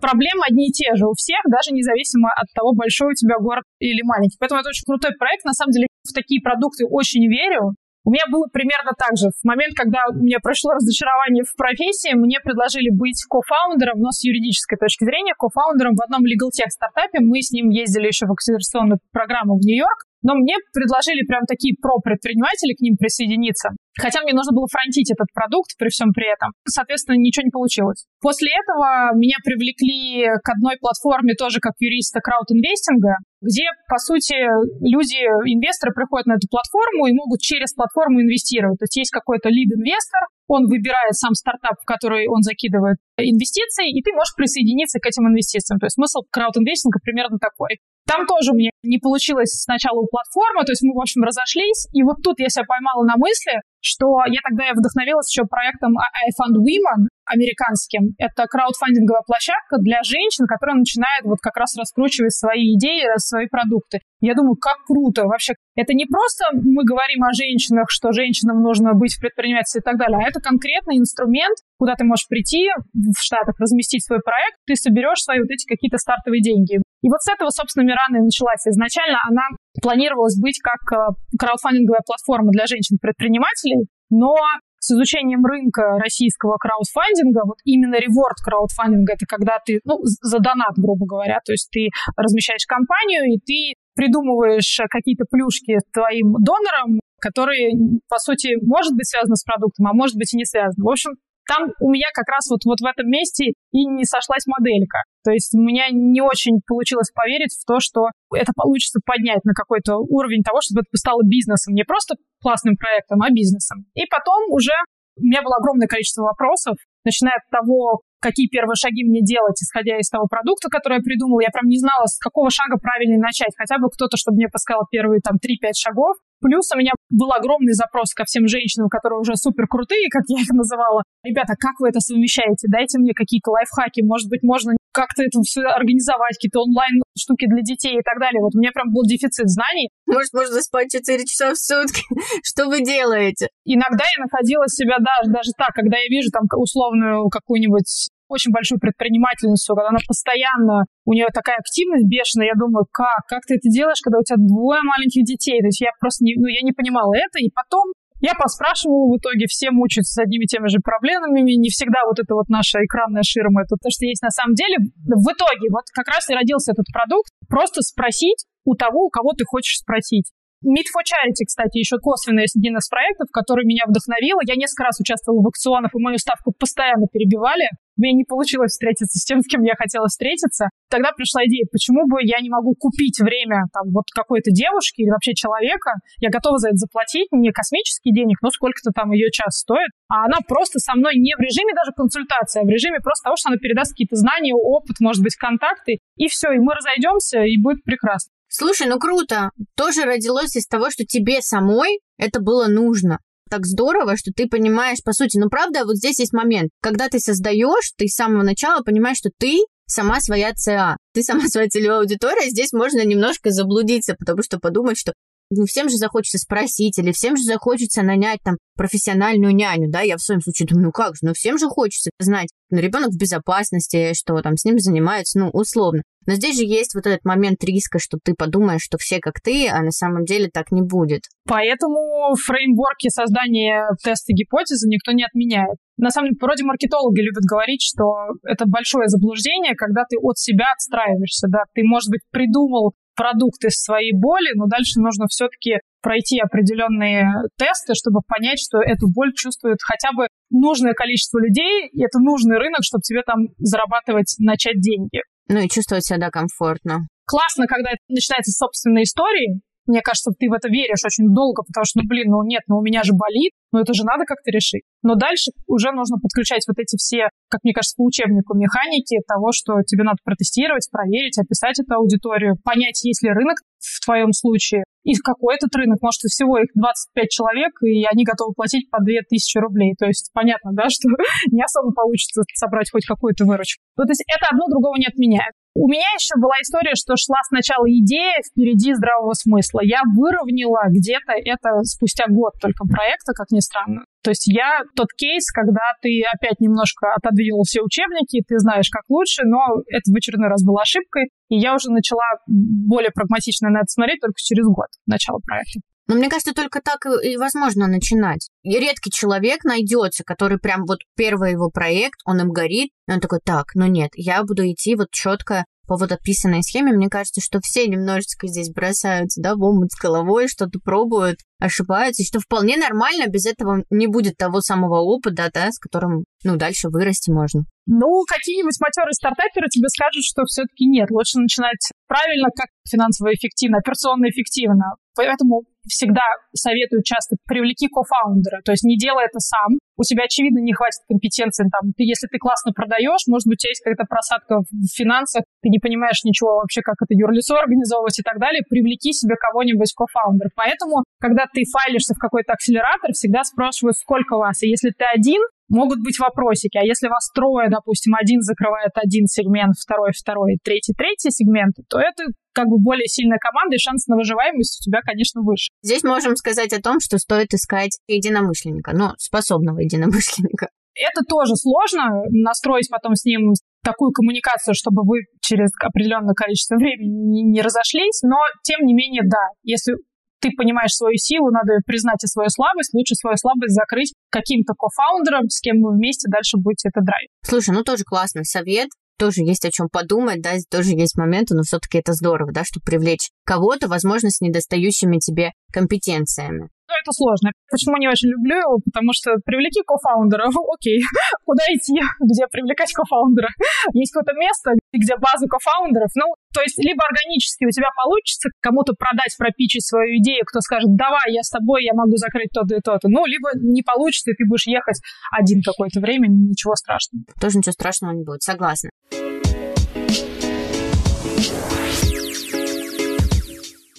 [0.00, 3.64] проблемы одни и те же у всех, даже независимо от того, большой у тебя город
[3.78, 4.36] или маленький.
[4.40, 5.44] Поэтому это очень крутой проект.
[5.44, 7.76] На самом деле в такие продукты очень верю.
[8.04, 9.28] У меня было примерно так же.
[9.28, 14.24] В момент, когда у меня прошло разочарование в профессии, мне предложили быть кофаундером, но с
[14.24, 17.20] юридической точки зрения, кофаундером в одном legal tech стартапе.
[17.20, 20.09] Мы с ним ездили еще в акселерационную программу в Нью-Йорк.
[20.22, 23.70] Но мне предложили прям такие про-предприниматели к ним присоединиться.
[23.98, 26.52] Хотя мне нужно было фронтить этот продукт при всем при этом.
[26.68, 28.06] Соответственно, ничего не получилось.
[28.20, 34.36] После этого меня привлекли к одной платформе тоже как юриста краудинвестинга, где, по сути,
[34.84, 38.78] люди, инвесторы приходят на эту платформу и могут через платформу инвестировать.
[38.78, 44.02] То есть есть какой-то лид-инвестор, он выбирает сам стартап, в который он закидывает инвестиции, и
[44.02, 45.78] ты можешь присоединиться к этим инвестициям.
[45.78, 47.80] То есть смысл краудинвестинга примерно такой.
[48.10, 51.86] Там тоже мне не получилось сначала у платформы, то есть мы, в общем, разошлись.
[51.92, 55.96] И вот тут я себя поймала на мысли, что я тогда я вдохновилась еще проектом
[55.98, 58.14] I Fund Women американским.
[58.18, 64.00] Это краудфандинговая площадка для женщин, которые начинают вот как раз раскручивать свои идеи, свои продукты.
[64.20, 65.24] Я думаю, как круто.
[65.24, 69.84] Вообще, это не просто мы говорим о женщинах, что женщинам нужно быть в предпринимательстве и
[69.84, 74.58] так далее, а это конкретный инструмент, куда ты можешь прийти в Штатах, разместить свой проект,
[74.66, 76.82] ты соберешь свои вот эти какие-то стартовые деньги.
[77.02, 78.60] И вот с этого, собственно, Мирана и началась.
[78.66, 79.48] Изначально она
[79.82, 84.34] планировалась быть как э, краудфандинговая платформа для женщин-предпринимателей, но
[84.80, 90.72] с изучением рынка российского краудфандинга, вот именно реворд краудфандинга, это когда ты, ну, за донат,
[90.76, 97.72] грубо говоря, то есть ты размещаешь компанию, и ты придумываешь какие-то плюшки твоим донорам, которые,
[98.08, 100.82] по сути, может быть связаны с продуктом, а может быть и не связаны.
[100.82, 101.12] В общем,
[101.50, 105.02] там у меня как раз вот, вот в этом месте и не сошлась моделька.
[105.24, 109.52] То есть у меня не очень получилось поверить в то, что это получится поднять на
[109.52, 111.74] какой-то уровень того, чтобы это стало бизнесом.
[111.74, 113.84] Не просто классным проектом, а бизнесом.
[113.94, 114.70] И потом уже
[115.18, 119.98] у меня было огромное количество вопросов, начиная от того, какие первые шаги мне делать, исходя
[119.98, 121.40] из того продукта, который я придумала.
[121.40, 123.52] Я прям не знала, с какого шага правильно начать.
[123.56, 126.16] Хотя бы кто-то, чтобы мне подсказал первые там 3-5 шагов.
[126.40, 130.40] Плюс у меня был огромный запрос ко всем женщинам, которые уже супер крутые, как я
[130.40, 131.02] их называла.
[131.22, 132.68] Ребята, как вы это совмещаете?
[132.72, 134.00] Дайте мне какие-то лайфхаки.
[134.00, 138.40] Может быть, можно как-то это все организовать, какие-то онлайн штуки для детей и так далее.
[138.40, 139.90] Вот у меня прям был дефицит знаний.
[140.06, 142.02] Может, можно спать 4 часа в сутки?
[142.42, 143.48] Что вы делаете?
[143.64, 148.78] Иногда я находила себя даже, даже так, когда я вижу там условную какую-нибудь очень большую
[148.78, 153.66] предпринимательницу, когда она постоянно, у нее такая активность бешеная, я думаю, как, как ты это
[153.68, 155.58] делаешь, когда у тебя двое маленьких детей?
[155.58, 157.90] То есть я просто не, ну, я не понимала это, и потом
[158.20, 162.20] я поспрашивала в итоге, все мучаются с одними и теми же проблемами, не всегда вот
[162.20, 164.76] это вот наша экранная ширма, это то, что есть на самом деле.
[165.08, 169.32] В итоге вот как раз и родился этот продукт, просто спросить у того, у кого
[169.32, 170.30] ты хочешь спросить.
[170.60, 174.36] Meet for Charity, кстати, еще косвенно есть один из проектов, который меня вдохновил.
[174.44, 177.64] Я несколько раз участвовала в аукционах, и мою ставку постоянно перебивали.
[178.00, 180.72] У меня не получилось встретиться с тем, с кем я хотела встретиться.
[180.88, 185.10] Тогда пришла идея, почему бы я не могу купить время там вот какой-то девушки или
[185.10, 189.60] вообще человека, я готова за это заплатить, не космический денег, но сколько-то там ее час
[189.60, 193.28] стоит, а она просто со мной не в режиме даже консультации, а в режиме просто
[193.28, 197.44] того, что она передаст какие-то знания, опыт, может быть, контакты, и все, и мы разойдемся,
[197.44, 198.32] и будет прекрасно.
[198.48, 199.50] Слушай, ну круто.
[199.76, 203.18] Тоже родилось из того, что тебе самой это было нужно
[203.50, 207.18] так здорово, что ты понимаешь, по сути, ну правда, вот здесь есть момент, когда ты
[207.18, 212.00] создаешь, ты с самого начала понимаешь, что ты сама своя ЦА, ты сама своя целевая
[212.00, 215.12] аудитория, здесь можно немножко заблудиться, потому что подумать, что
[215.50, 220.16] ну, всем же захочется спросить, или всем же захочется нанять там профессиональную няню, да, я
[220.16, 223.18] в своем случае думаю, ну как же, ну всем же хочется знать, ну ребенок в
[223.18, 226.02] безопасности, что там с ним занимаются, ну условно.
[226.30, 229.66] Но здесь же есть вот этот момент риска, что ты подумаешь, что все как ты,
[229.66, 231.22] а на самом деле так не будет.
[231.48, 235.74] Поэтому фреймворки создания теста гипотезы никто не отменяет.
[235.96, 240.66] На самом деле, вроде маркетологи любят говорить, что это большое заблуждение, когда ты от себя
[240.72, 246.38] отстраиваешься, да, ты, может быть, придумал продукт из своей боли, но дальше нужно все-таки пройти
[246.38, 247.26] определенные
[247.58, 252.56] тесты, чтобы понять, что эту боль чувствует хотя бы нужное количество людей, и это нужный
[252.56, 255.20] рынок, чтобы тебе там зарабатывать, начать деньги.
[255.52, 257.08] Ну и чувствовать себя комфортно.
[257.26, 259.58] Классно, когда начинается собственная история.
[259.90, 262.78] Мне кажется, ты в это веришь очень долго, потому что, ну, блин, ну нет, ну
[262.78, 264.86] у меня же болит, ну это же надо как-то решить.
[265.02, 269.50] Но дальше уже нужно подключать вот эти все, как мне кажется, по учебнику механики того,
[269.50, 274.84] что тебе надо протестировать, проверить, описать эту аудиторию, понять, есть ли рынок в твоем случае,
[275.02, 279.58] и какой этот рынок, может, всего их 25 человек, и они готовы платить по 2000
[279.58, 279.94] рублей.
[279.98, 281.08] То есть понятно, да, что
[281.50, 283.82] не особо получится собрать хоть какую-то выручку.
[283.96, 285.54] Ну, то есть это одно другого не отменяет.
[285.74, 289.80] У меня еще была история, что шла сначала идея впереди здравого смысла.
[289.82, 294.02] Я выровняла где-то это спустя год только проекта, как ни странно.
[294.22, 299.04] То есть я тот кейс, когда ты опять немножко отодвинул все учебники, ты знаешь, как
[299.08, 303.78] лучше, но это в очередной раз была ошибкой, и я уже начала более прагматично на
[303.78, 305.80] это смотреть только через год начала проекта.
[306.10, 308.48] Но мне кажется, только так и возможно начинать.
[308.64, 313.20] И редкий человек найдется, который прям вот первый его проект, он им горит, и он
[313.20, 316.92] такой, так, ну нет, я буду идти вот четко по вот описанной схеме.
[316.92, 322.22] Мне кажется, что все немножечко здесь бросаются, да, в омут с головой, что-то пробуют, ошибаются,
[322.22, 326.56] и что вполне нормально, без этого не будет того самого опыта, да, с которым, ну,
[326.56, 327.62] дальше вырасти можно.
[327.86, 331.10] Ну, какие-нибудь матерые стартаперы тебе скажут, что все-таки нет.
[331.10, 334.94] Лучше начинать правильно, как финансово эффективно, операционно эффективно.
[335.16, 336.22] Поэтому всегда
[336.54, 339.76] советую часто привлеки кофаундера, то есть не делай это сам.
[339.98, 341.68] У тебя, очевидно, не хватит компетенции.
[341.68, 345.44] Там, ты, если ты классно продаешь, может быть, у тебя есть какая-то просадка в финансах,
[345.60, 349.92] ты не понимаешь ничего вообще, как это юрлицо организовывать и так далее, привлеки себе кого-нибудь
[349.92, 350.48] кофаундера.
[350.56, 354.62] Поэтому, когда ты файлишься в какой-то акселератор, всегда спрашивают, сколько вас.
[354.62, 356.76] И если ты один, могут быть вопросики.
[356.76, 361.98] А если вас трое, допустим, один закрывает один сегмент, второй, второй, третий, третий сегмент, то
[361.98, 365.70] это как бы более сильная команда, и шанс на выживаемость у тебя, конечно, выше.
[365.82, 370.68] Здесь можем сказать о том, что стоит искать единомышленника, но способного единомышленника.
[370.94, 377.42] Это тоже сложно, настроить потом с ним такую коммуникацию, чтобы вы через определенное количество времени
[377.42, 379.94] не разошлись, но тем не менее, да, если
[380.40, 385.48] ты понимаешь свою силу, надо признать и свою слабость, лучше свою слабость закрыть каким-то кофаундером,
[385.48, 387.28] с кем вы вместе дальше будете это драйв.
[387.42, 391.62] Слушай, ну тоже классный совет тоже есть о чем подумать, да, тоже есть моменты, но
[391.62, 396.70] все-таки это здорово, да, чтобы привлечь кого-то, возможно, с недостающими тебе компетенциями.
[396.90, 397.54] Ну, это сложно.
[397.70, 398.82] Почему не очень люблю его?
[398.82, 400.50] Потому что привлеки кофаундера.
[400.74, 400.98] Окей,
[401.46, 402.02] куда идти?
[402.18, 403.46] Где привлекать кофаундера?
[403.94, 406.10] Есть какое-то место, где база кофаундеров.
[406.18, 410.90] Ну, то есть либо органически у тебя получится кому-то продать, пропичить свою идею, кто скажет,
[410.98, 413.06] давай, я с тобой, я могу закрыть то-то и то-то.
[413.06, 414.98] Ну, либо не получится, и ты будешь ехать
[415.30, 417.22] один какое-то время, ничего страшного.
[417.40, 418.90] Тоже ничего страшного не будет, согласна.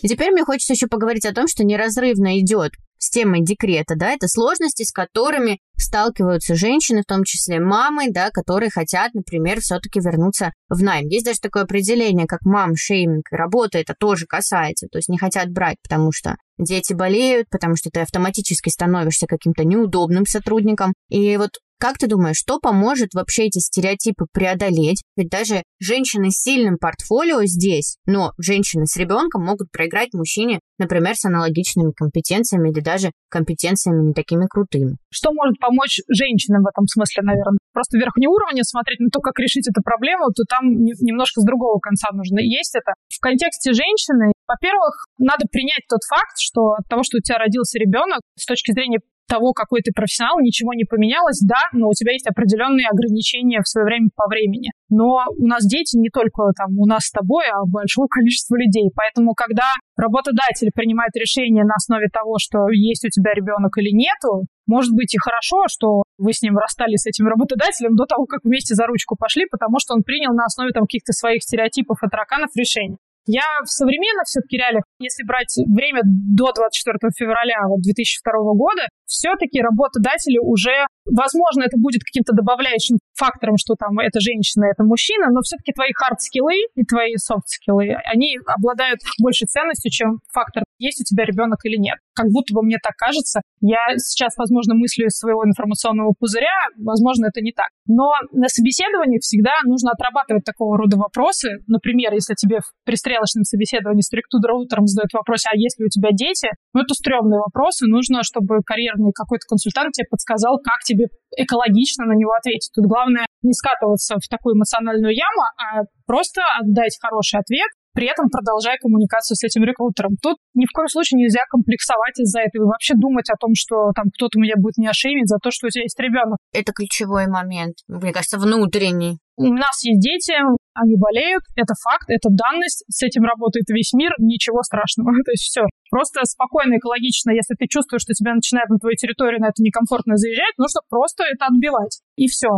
[0.01, 4.11] И теперь мне хочется еще поговорить о том, что неразрывно идет с темой декрета, да,
[4.11, 9.99] это сложности, с которыми сталкиваются женщины, в том числе мамы, да, которые хотят, например, все-таки
[9.99, 11.07] вернуться в найм.
[11.07, 13.25] Есть даже такое определение, как мам-шейминг.
[13.31, 17.89] Работа это тоже касается, то есть не хотят брать, потому что дети болеют, потому что
[17.89, 20.93] ты автоматически становишься каким-то неудобным сотрудником.
[21.09, 25.01] И вот как ты думаешь, что поможет вообще эти стереотипы преодолеть?
[25.17, 31.15] Ведь даже женщины с сильным портфолио здесь, но женщины с ребенком могут проиграть мужчине, например,
[31.15, 34.97] с аналогичными компетенциями или даже компетенциями не такими крутыми.
[35.09, 37.57] Что может помочь женщинам в этом смысле, наверное?
[37.73, 41.79] Просто верхний уровень смотреть на то, как решить эту проблему, то там немножко с другого
[41.79, 42.93] конца нужно есть это.
[43.09, 47.79] В контексте женщины, во-первых, надо принять тот факт, что от того, что у тебя родился
[47.79, 48.99] ребенок, с точки зрения
[49.31, 53.67] того, какой ты профессионал, ничего не поменялось, да, но у тебя есть определенные ограничения в
[53.67, 54.75] свое время по времени.
[54.89, 58.91] Но у нас дети не только там у нас с тобой, а большого количества людей.
[58.91, 64.51] Поэтому, когда работодатель принимает решение на основе того, что есть у тебя ребенок или нету,
[64.67, 68.41] может быть и хорошо, что вы с ним расстались с этим работодателем до того, как
[68.43, 72.09] вместе за ручку пошли, потому что он принял на основе там каких-то своих стереотипов и
[72.09, 72.97] тараканов решение.
[73.25, 79.61] Я в современных все-таки реалиях, если брать время до 24 февраля вот 2002 года, все-таки
[79.61, 85.41] работодатели уже, возможно, это будет каким-то добавляющим фактором, что там это женщина, это мужчина, но
[85.41, 91.25] все-таки твои хард-скиллы и твои софт-скиллы, они обладают большей ценностью, чем фактор, есть у тебя
[91.25, 92.01] ребенок или нет.
[92.17, 93.41] Как будто бы мне так кажется.
[93.61, 96.51] Я сейчас, возможно, мыслю из своего информационного пузыря,
[96.81, 97.69] возможно, это не так.
[97.85, 101.61] Но на собеседовании всегда нужно отрабатывать такого рода вопросы.
[101.67, 106.09] Например, если тебе в пристрелочном собеседовании структура утром задает вопрос, а есть ли у тебя
[106.11, 106.49] дети?
[106.73, 107.85] Ну, это стрёмные вопросы.
[107.85, 111.05] Нужно, чтобы карьерный какой-то консультант тебе подсказал, как тебе
[111.37, 112.71] экологично на него ответить.
[112.73, 118.29] Тут главное не скатываться в такую эмоциональную яму, а просто отдать хороший ответ, при этом
[118.29, 120.15] продолжая коммуникацию с этим рекрутером.
[120.21, 123.91] Тут ни в коем случае нельзя комплексовать из-за этого и вообще думать о том, что
[123.95, 126.37] там кто-то меня будет не ошеймить за то, что у тебя есть ребенок.
[126.53, 129.19] Это ключевой момент, мне кажется, внутренний.
[129.37, 130.37] У нас есть дети,
[130.73, 135.11] они болеют, это факт, это данность, с этим работает весь мир, ничего страшного.
[135.25, 135.61] То есть все.
[135.89, 140.15] Просто спокойно, экологично, если ты чувствуешь, что тебя начинает на твою территорию на это некомфортно
[140.15, 142.01] заезжать, нужно просто это отбивать.
[142.15, 142.49] И все.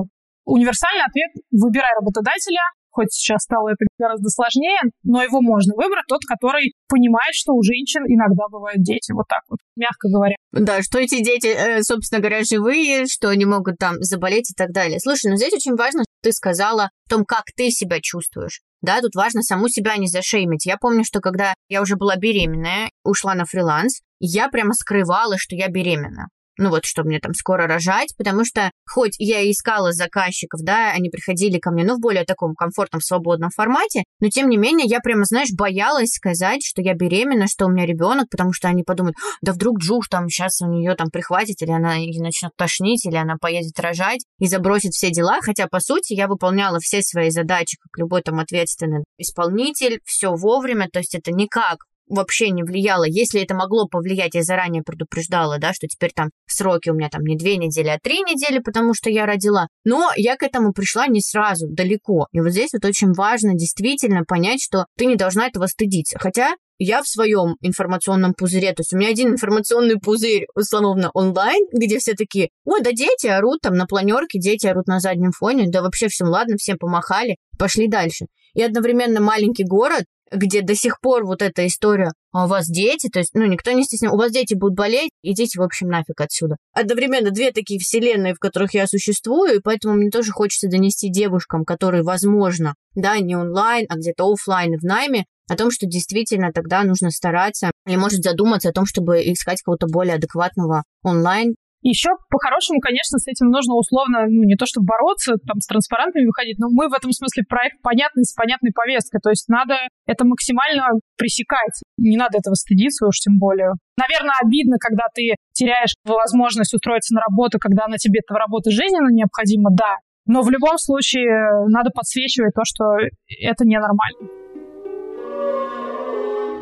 [0.45, 2.61] Универсальный ответ– выбирай работодателя,
[2.93, 7.63] хоть сейчас стало это гораздо сложнее, но его можно выбрать, тот, который понимает, что у
[7.63, 10.35] женщин иногда бывают дети, вот так вот, мягко говоря.
[10.51, 14.71] Да, что эти дети, э, собственно говоря, живые, что они могут там заболеть и так
[14.71, 14.99] далее.
[14.99, 18.61] Слушай, ну здесь очень важно, что ты сказала о том, как ты себя чувствуешь.
[18.81, 20.65] Да, тут важно саму себя не зашеймить.
[20.65, 25.55] Я помню, что когда я уже была беременная, ушла на фриланс, я прямо скрывала, что
[25.55, 26.27] я беременна
[26.57, 30.91] ну вот, что мне там скоро рожать, потому что хоть я и искала заказчиков, да,
[30.91, 34.87] они приходили ко мне, ну, в более таком комфортном, свободном формате, но тем не менее
[34.87, 38.83] я прямо, знаешь, боялась сказать, что я беременна, что у меня ребенок, потому что они
[38.83, 43.05] подумают, да вдруг Джуш там сейчас у нее там прихватит, или она и начнет тошнить,
[43.05, 47.29] или она поедет рожать и забросит все дела, хотя, по сути, я выполняла все свои
[47.29, 51.77] задачи, как любой там ответственный исполнитель, все вовремя, то есть это никак
[52.07, 53.05] вообще не влияло.
[53.05, 57.23] Если это могло повлиять, я заранее предупреждала, да, что теперь там сроки у меня там
[57.23, 59.67] не две недели, а три недели, потому что я родила.
[59.83, 62.27] Но я к этому пришла не сразу, далеко.
[62.31, 66.19] И вот здесь вот очень важно действительно понять, что ты не должна этого стыдиться.
[66.19, 71.65] Хотя я в своем информационном пузыре, то есть у меня один информационный пузырь, условно, онлайн,
[71.71, 75.65] где все такие, ой, да дети орут там на планерке, дети орут на заднем фоне,
[75.67, 78.25] да вообще всем ладно, всем помахали, пошли дальше.
[78.53, 83.09] И одновременно маленький город, где до сих пор вот эта история, а у вас дети,
[83.09, 86.19] то есть, ну, никто не стесняется, у вас дети будут болеть, идите, в общем, нафиг
[86.19, 86.55] отсюда.
[86.73, 91.65] Одновременно две такие вселенные, в которых я существую, и поэтому мне тоже хочется донести девушкам,
[91.65, 96.83] которые, возможно, да, не онлайн, а где-то офлайн в найме, о том, что действительно тогда
[96.83, 101.55] нужно стараться или может задуматься о том, чтобы искать кого-то более адекватного онлайн,
[101.89, 106.25] еще по-хорошему, конечно, с этим нужно условно, ну, не то чтобы бороться, там, с транспарантами
[106.25, 109.19] выходить, но мы в этом смысле проект понятный, с понятной повесткой.
[109.19, 109.75] То есть надо
[110.07, 111.83] это максимально пресекать.
[111.97, 113.71] Не надо этого стыдиться уж тем более.
[113.97, 119.11] Наверное, обидно, когда ты теряешь возможность устроиться на работу, когда на тебе эта работа жизненно
[119.11, 119.97] необходима, да.
[120.25, 122.95] Но в любом случае надо подсвечивать то, что
[123.27, 124.29] это ненормально.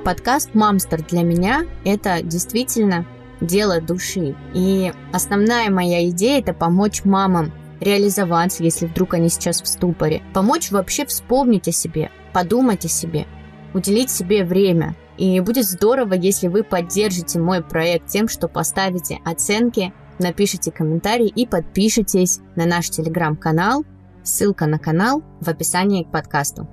[0.04, 3.06] Подкаст «Мамстер» для меня— это действительно
[3.42, 4.36] дело души.
[4.54, 10.22] И основная моя идея– это помочь мамам реализоваться, если вдруг они сейчас в ступоре.
[10.34, 13.26] Помочь вообще вспомнить о себе, подумать о себе,
[13.74, 14.96] уделить себе время.
[15.18, 21.46] И будет здорово, если вы поддержите мой проект тем, что поставите оценки, напишите комментарии и
[21.46, 23.84] подпишитесь на наш телеграм-канал.
[24.24, 26.68] Ссылка на канал в описании к подкасту.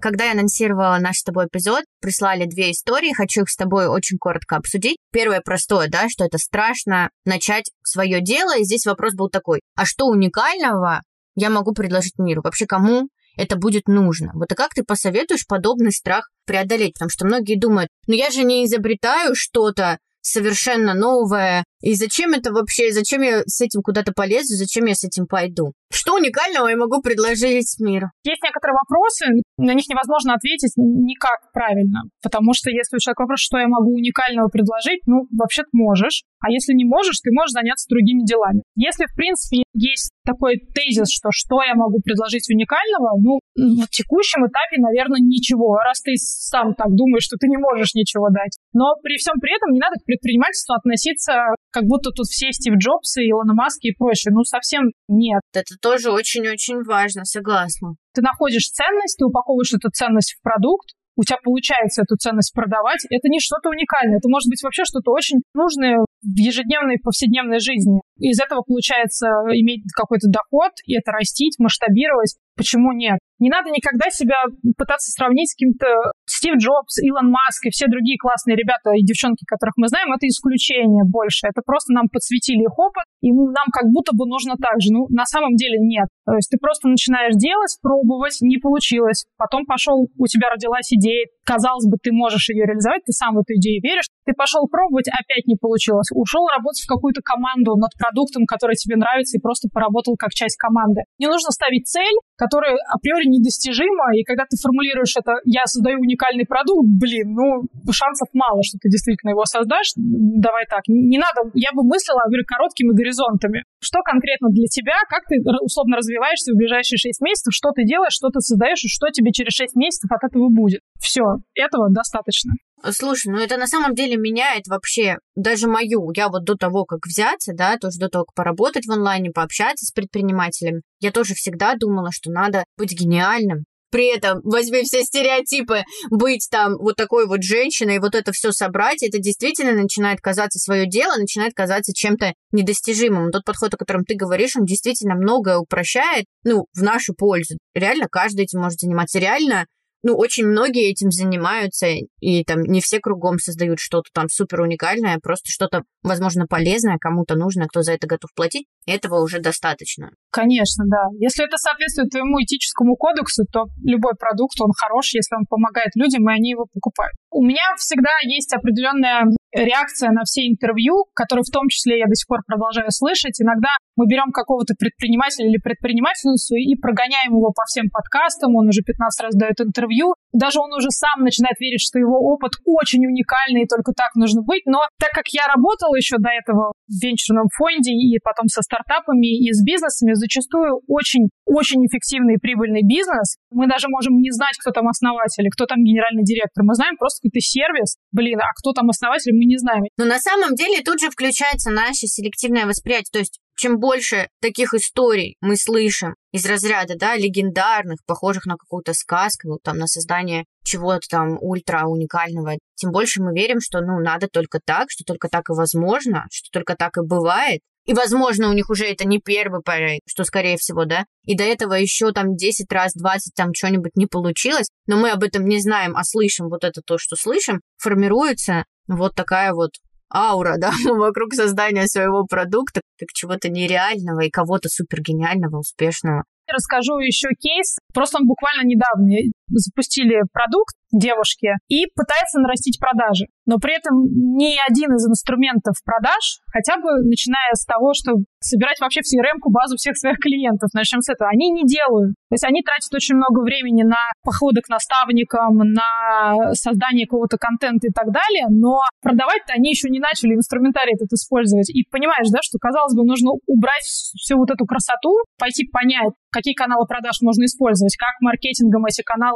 [0.00, 4.18] Когда я анонсировала наш с тобой эпизод, прислали две истории, хочу их с тобой очень
[4.18, 4.98] коротко обсудить.
[5.10, 9.84] Первое простое, да, что это страшно начать свое дело, и здесь вопрос был такой, а
[9.84, 11.02] что уникального
[11.34, 12.42] я могу предложить миру?
[12.42, 14.32] Вообще кому это будет нужно.
[14.34, 16.94] Вот и как ты посоветуешь подобный страх преодолеть?
[16.94, 22.52] Потому что многие думают, ну я же не изобретаю что-то совершенно новое, и зачем это
[22.52, 25.72] вообще, зачем я с этим куда-то полезу, зачем я с этим пойду?
[25.92, 28.08] Что уникального я могу предложить миру?
[28.24, 29.26] Есть некоторые вопросы,
[29.58, 33.94] на них невозможно ответить никак правильно, потому что если у человека вопрос, что я могу
[33.94, 38.62] уникального предложить, ну, вообще-то можешь, а если не можешь, ты можешь заняться другими делами.
[38.76, 44.44] Если, в принципе, есть такой тезис, что что я могу предложить уникального, ну, в текущем
[44.46, 48.58] этапе, наверное, ничего, раз ты сам так думаешь, что ты не можешь ничего дать.
[48.72, 52.72] Но при всем при этом не надо к предпринимательству относиться как будто тут все Стив
[52.80, 54.32] Джобсы, Илона Маски и прочее.
[54.32, 55.42] Ну, совсем нет.
[55.52, 57.96] Это тоже очень-очень важно, согласна.
[58.14, 63.04] Ты находишь ценность, ты упаковываешь эту ценность в продукт, у тебя получается эту ценность продавать,
[63.10, 68.00] это не что-то уникальное, это может быть вообще что-то очень нужное в ежедневной, повседневной жизни.
[68.18, 72.36] Из этого получается иметь какой-то доход, и это растить, масштабировать.
[72.56, 73.18] Почему нет?
[73.38, 74.36] Не надо никогда себя
[74.78, 75.86] пытаться сравнить с каким-то
[76.24, 80.26] Стив Джобс, Илон Маск и все другие классные ребята и девчонки, которых мы знаем, это
[80.26, 81.46] исключение больше.
[81.46, 84.88] Это просто нам подсветили их опыт, и нам как будто бы нужно так же.
[84.88, 86.08] Ну, на самом деле нет.
[86.24, 89.26] То есть ты просто начинаешь делать, пробовать, не получилось.
[89.36, 93.40] Потом пошел, у тебя родилась идея, казалось бы, ты можешь ее реализовать, ты сам в
[93.40, 94.10] эту идею веришь.
[94.26, 96.10] Ты пошел пробовать, опять не получилось.
[96.10, 100.58] Ушел работать в какую-то команду над продуктом, который тебе нравится, и просто поработал как часть
[100.58, 101.06] команды.
[101.22, 106.44] Не нужно ставить цель, которая априори недостижима, и когда ты формулируешь это «я создаю уникальный
[106.44, 109.94] продукт», блин, ну, шансов мало, что ты действительно его создашь.
[109.96, 113.62] Давай так, не надо, я бы мыслила, говорю, короткими горизонтами.
[113.78, 118.18] Что конкретно для тебя, как ты условно развиваешься в ближайшие 6 месяцев, что ты делаешь,
[118.18, 120.80] что ты создаешь, и что тебе через 6 месяцев от этого будет.
[120.98, 122.52] Все, этого достаточно.
[122.92, 126.10] Слушай, ну это на самом деле меняет вообще даже мою.
[126.14, 129.86] Я вот до того, как взяться, да, тоже до того, как поработать в онлайне, пообщаться
[129.86, 135.84] с предпринимателем, я тоже всегда думала, что надо быть гениальным, при этом возьми все стереотипы,
[136.10, 140.86] быть там вот такой вот женщиной, вот это все собрать, это действительно начинает казаться свое
[140.86, 143.30] дело, начинает казаться чем-то недостижимым.
[143.30, 147.56] Тот подход, о котором ты говоришь, он действительно многое упрощает, ну, в нашу пользу.
[147.74, 149.18] Реально каждый этим может заниматься.
[149.18, 149.66] Реально
[150.06, 151.88] ну, очень многие этим занимаются,
[152.20, 157.34] и там не все кругом создают что-то там супер уникальное, просто что-то, возможно, полезное, кому-то
[157.34, 160.10] нужно, кто за это готов платить, этого уже достаточно.
[160.30, 161.08] Конечно, да.
[161.18, 166.28] Если это соответствует твоему этическому кодексу, то любой продукт, он хорош, если он помогает людям,
[166.28, 167.14] и они его покупают.
[167.30, 172.14] У меня всегда есть определенная реакция на все интервью, которые в том числе я до
[172.14, 173.40] сих пор продолжаю слышать.
[173.40, 178.82] Иногда мы берем какого-то предпринимателя или предпринимательницу и прогоняем его по всем подкастам, он уже
[178.82, 183.64] 15 раз дает интервью, даже он уже сам начинает верить, что его опыт очень уникальный
[183.64, 184.66] и только так нужно быть.
[184.66, 189.26] Но так как я работала еще до этого в венчурном фонде и потом со стартапами
[189.26, 193.36] и с бизнесами, зачастую очень-очень эффективный и прибыльный бизнес.
[193.50, 196.64] Мы даже можем не знать, кто там основатель, кто там генеральный директор.
[196.64, 197.96] Мы знаем просто какой-то сервис.
[198.12, 199.84] Блин, а кто там основатель, мы не знаем.
[199.96, 203.12] Но на самом деле тут же включается наше селективное восприятие.
[203.12, 208.92] То есть чем больше таких историй мы слышим из разряда, да, легендарных, похожих на какую-то
[208.92, 213.98] сказку, ну, там, на создание чего-то там ультра уникального, тем больше мы верим, что, ну,
[214.00, 217.60] надо только так, что только так и возможно, что только так и бывает.
[217.86, 221.06] И, возможно, у них уже это не первый проект, что, скорее всего, да.
[221.24, 225.22] И до этого еще там 10 раз, 20 там что-нибудь не получилось, но мы об
[225.22, 229.70] этом не знаем, а слышим вот это то, что слышим, формируется вот такая вот
[230.12, 236.24] аура, да, вокруг создания своего продукта, как чего-то нереального и кого-то супергениального, успешного.
[236.48, 237.76] Расскажу еще кейс.
[237.92, 239.10] Просто он буквально недавно
[239.48, 243.26] запустили продукт девушки и пытается нарастить продажи.
[243.44, 244.02] Но при этом
[244.36, 249.50] ни один из инструментов продаж, хотя бы начиная с того, что собирать вообще в CRM-ку
[249.50, 252.14] базу всех своих клиентов, начнем с этого, они не делают.
[252.30, 257.86] То есть они тратят очень много времени на походы к наставникам, на создание какого-то контента
[257.86, 261.70] и так далее, но продавать-то они еще не начали инструментарий этот использовать.
[261.70, 266.54] И понимаешь, да, что, казалось бы, нужно убрать всю вот эту красоту, пойти понять, какие
[266.54, 269.35] каналы продаж можно использовать, как маркетингом эти каналы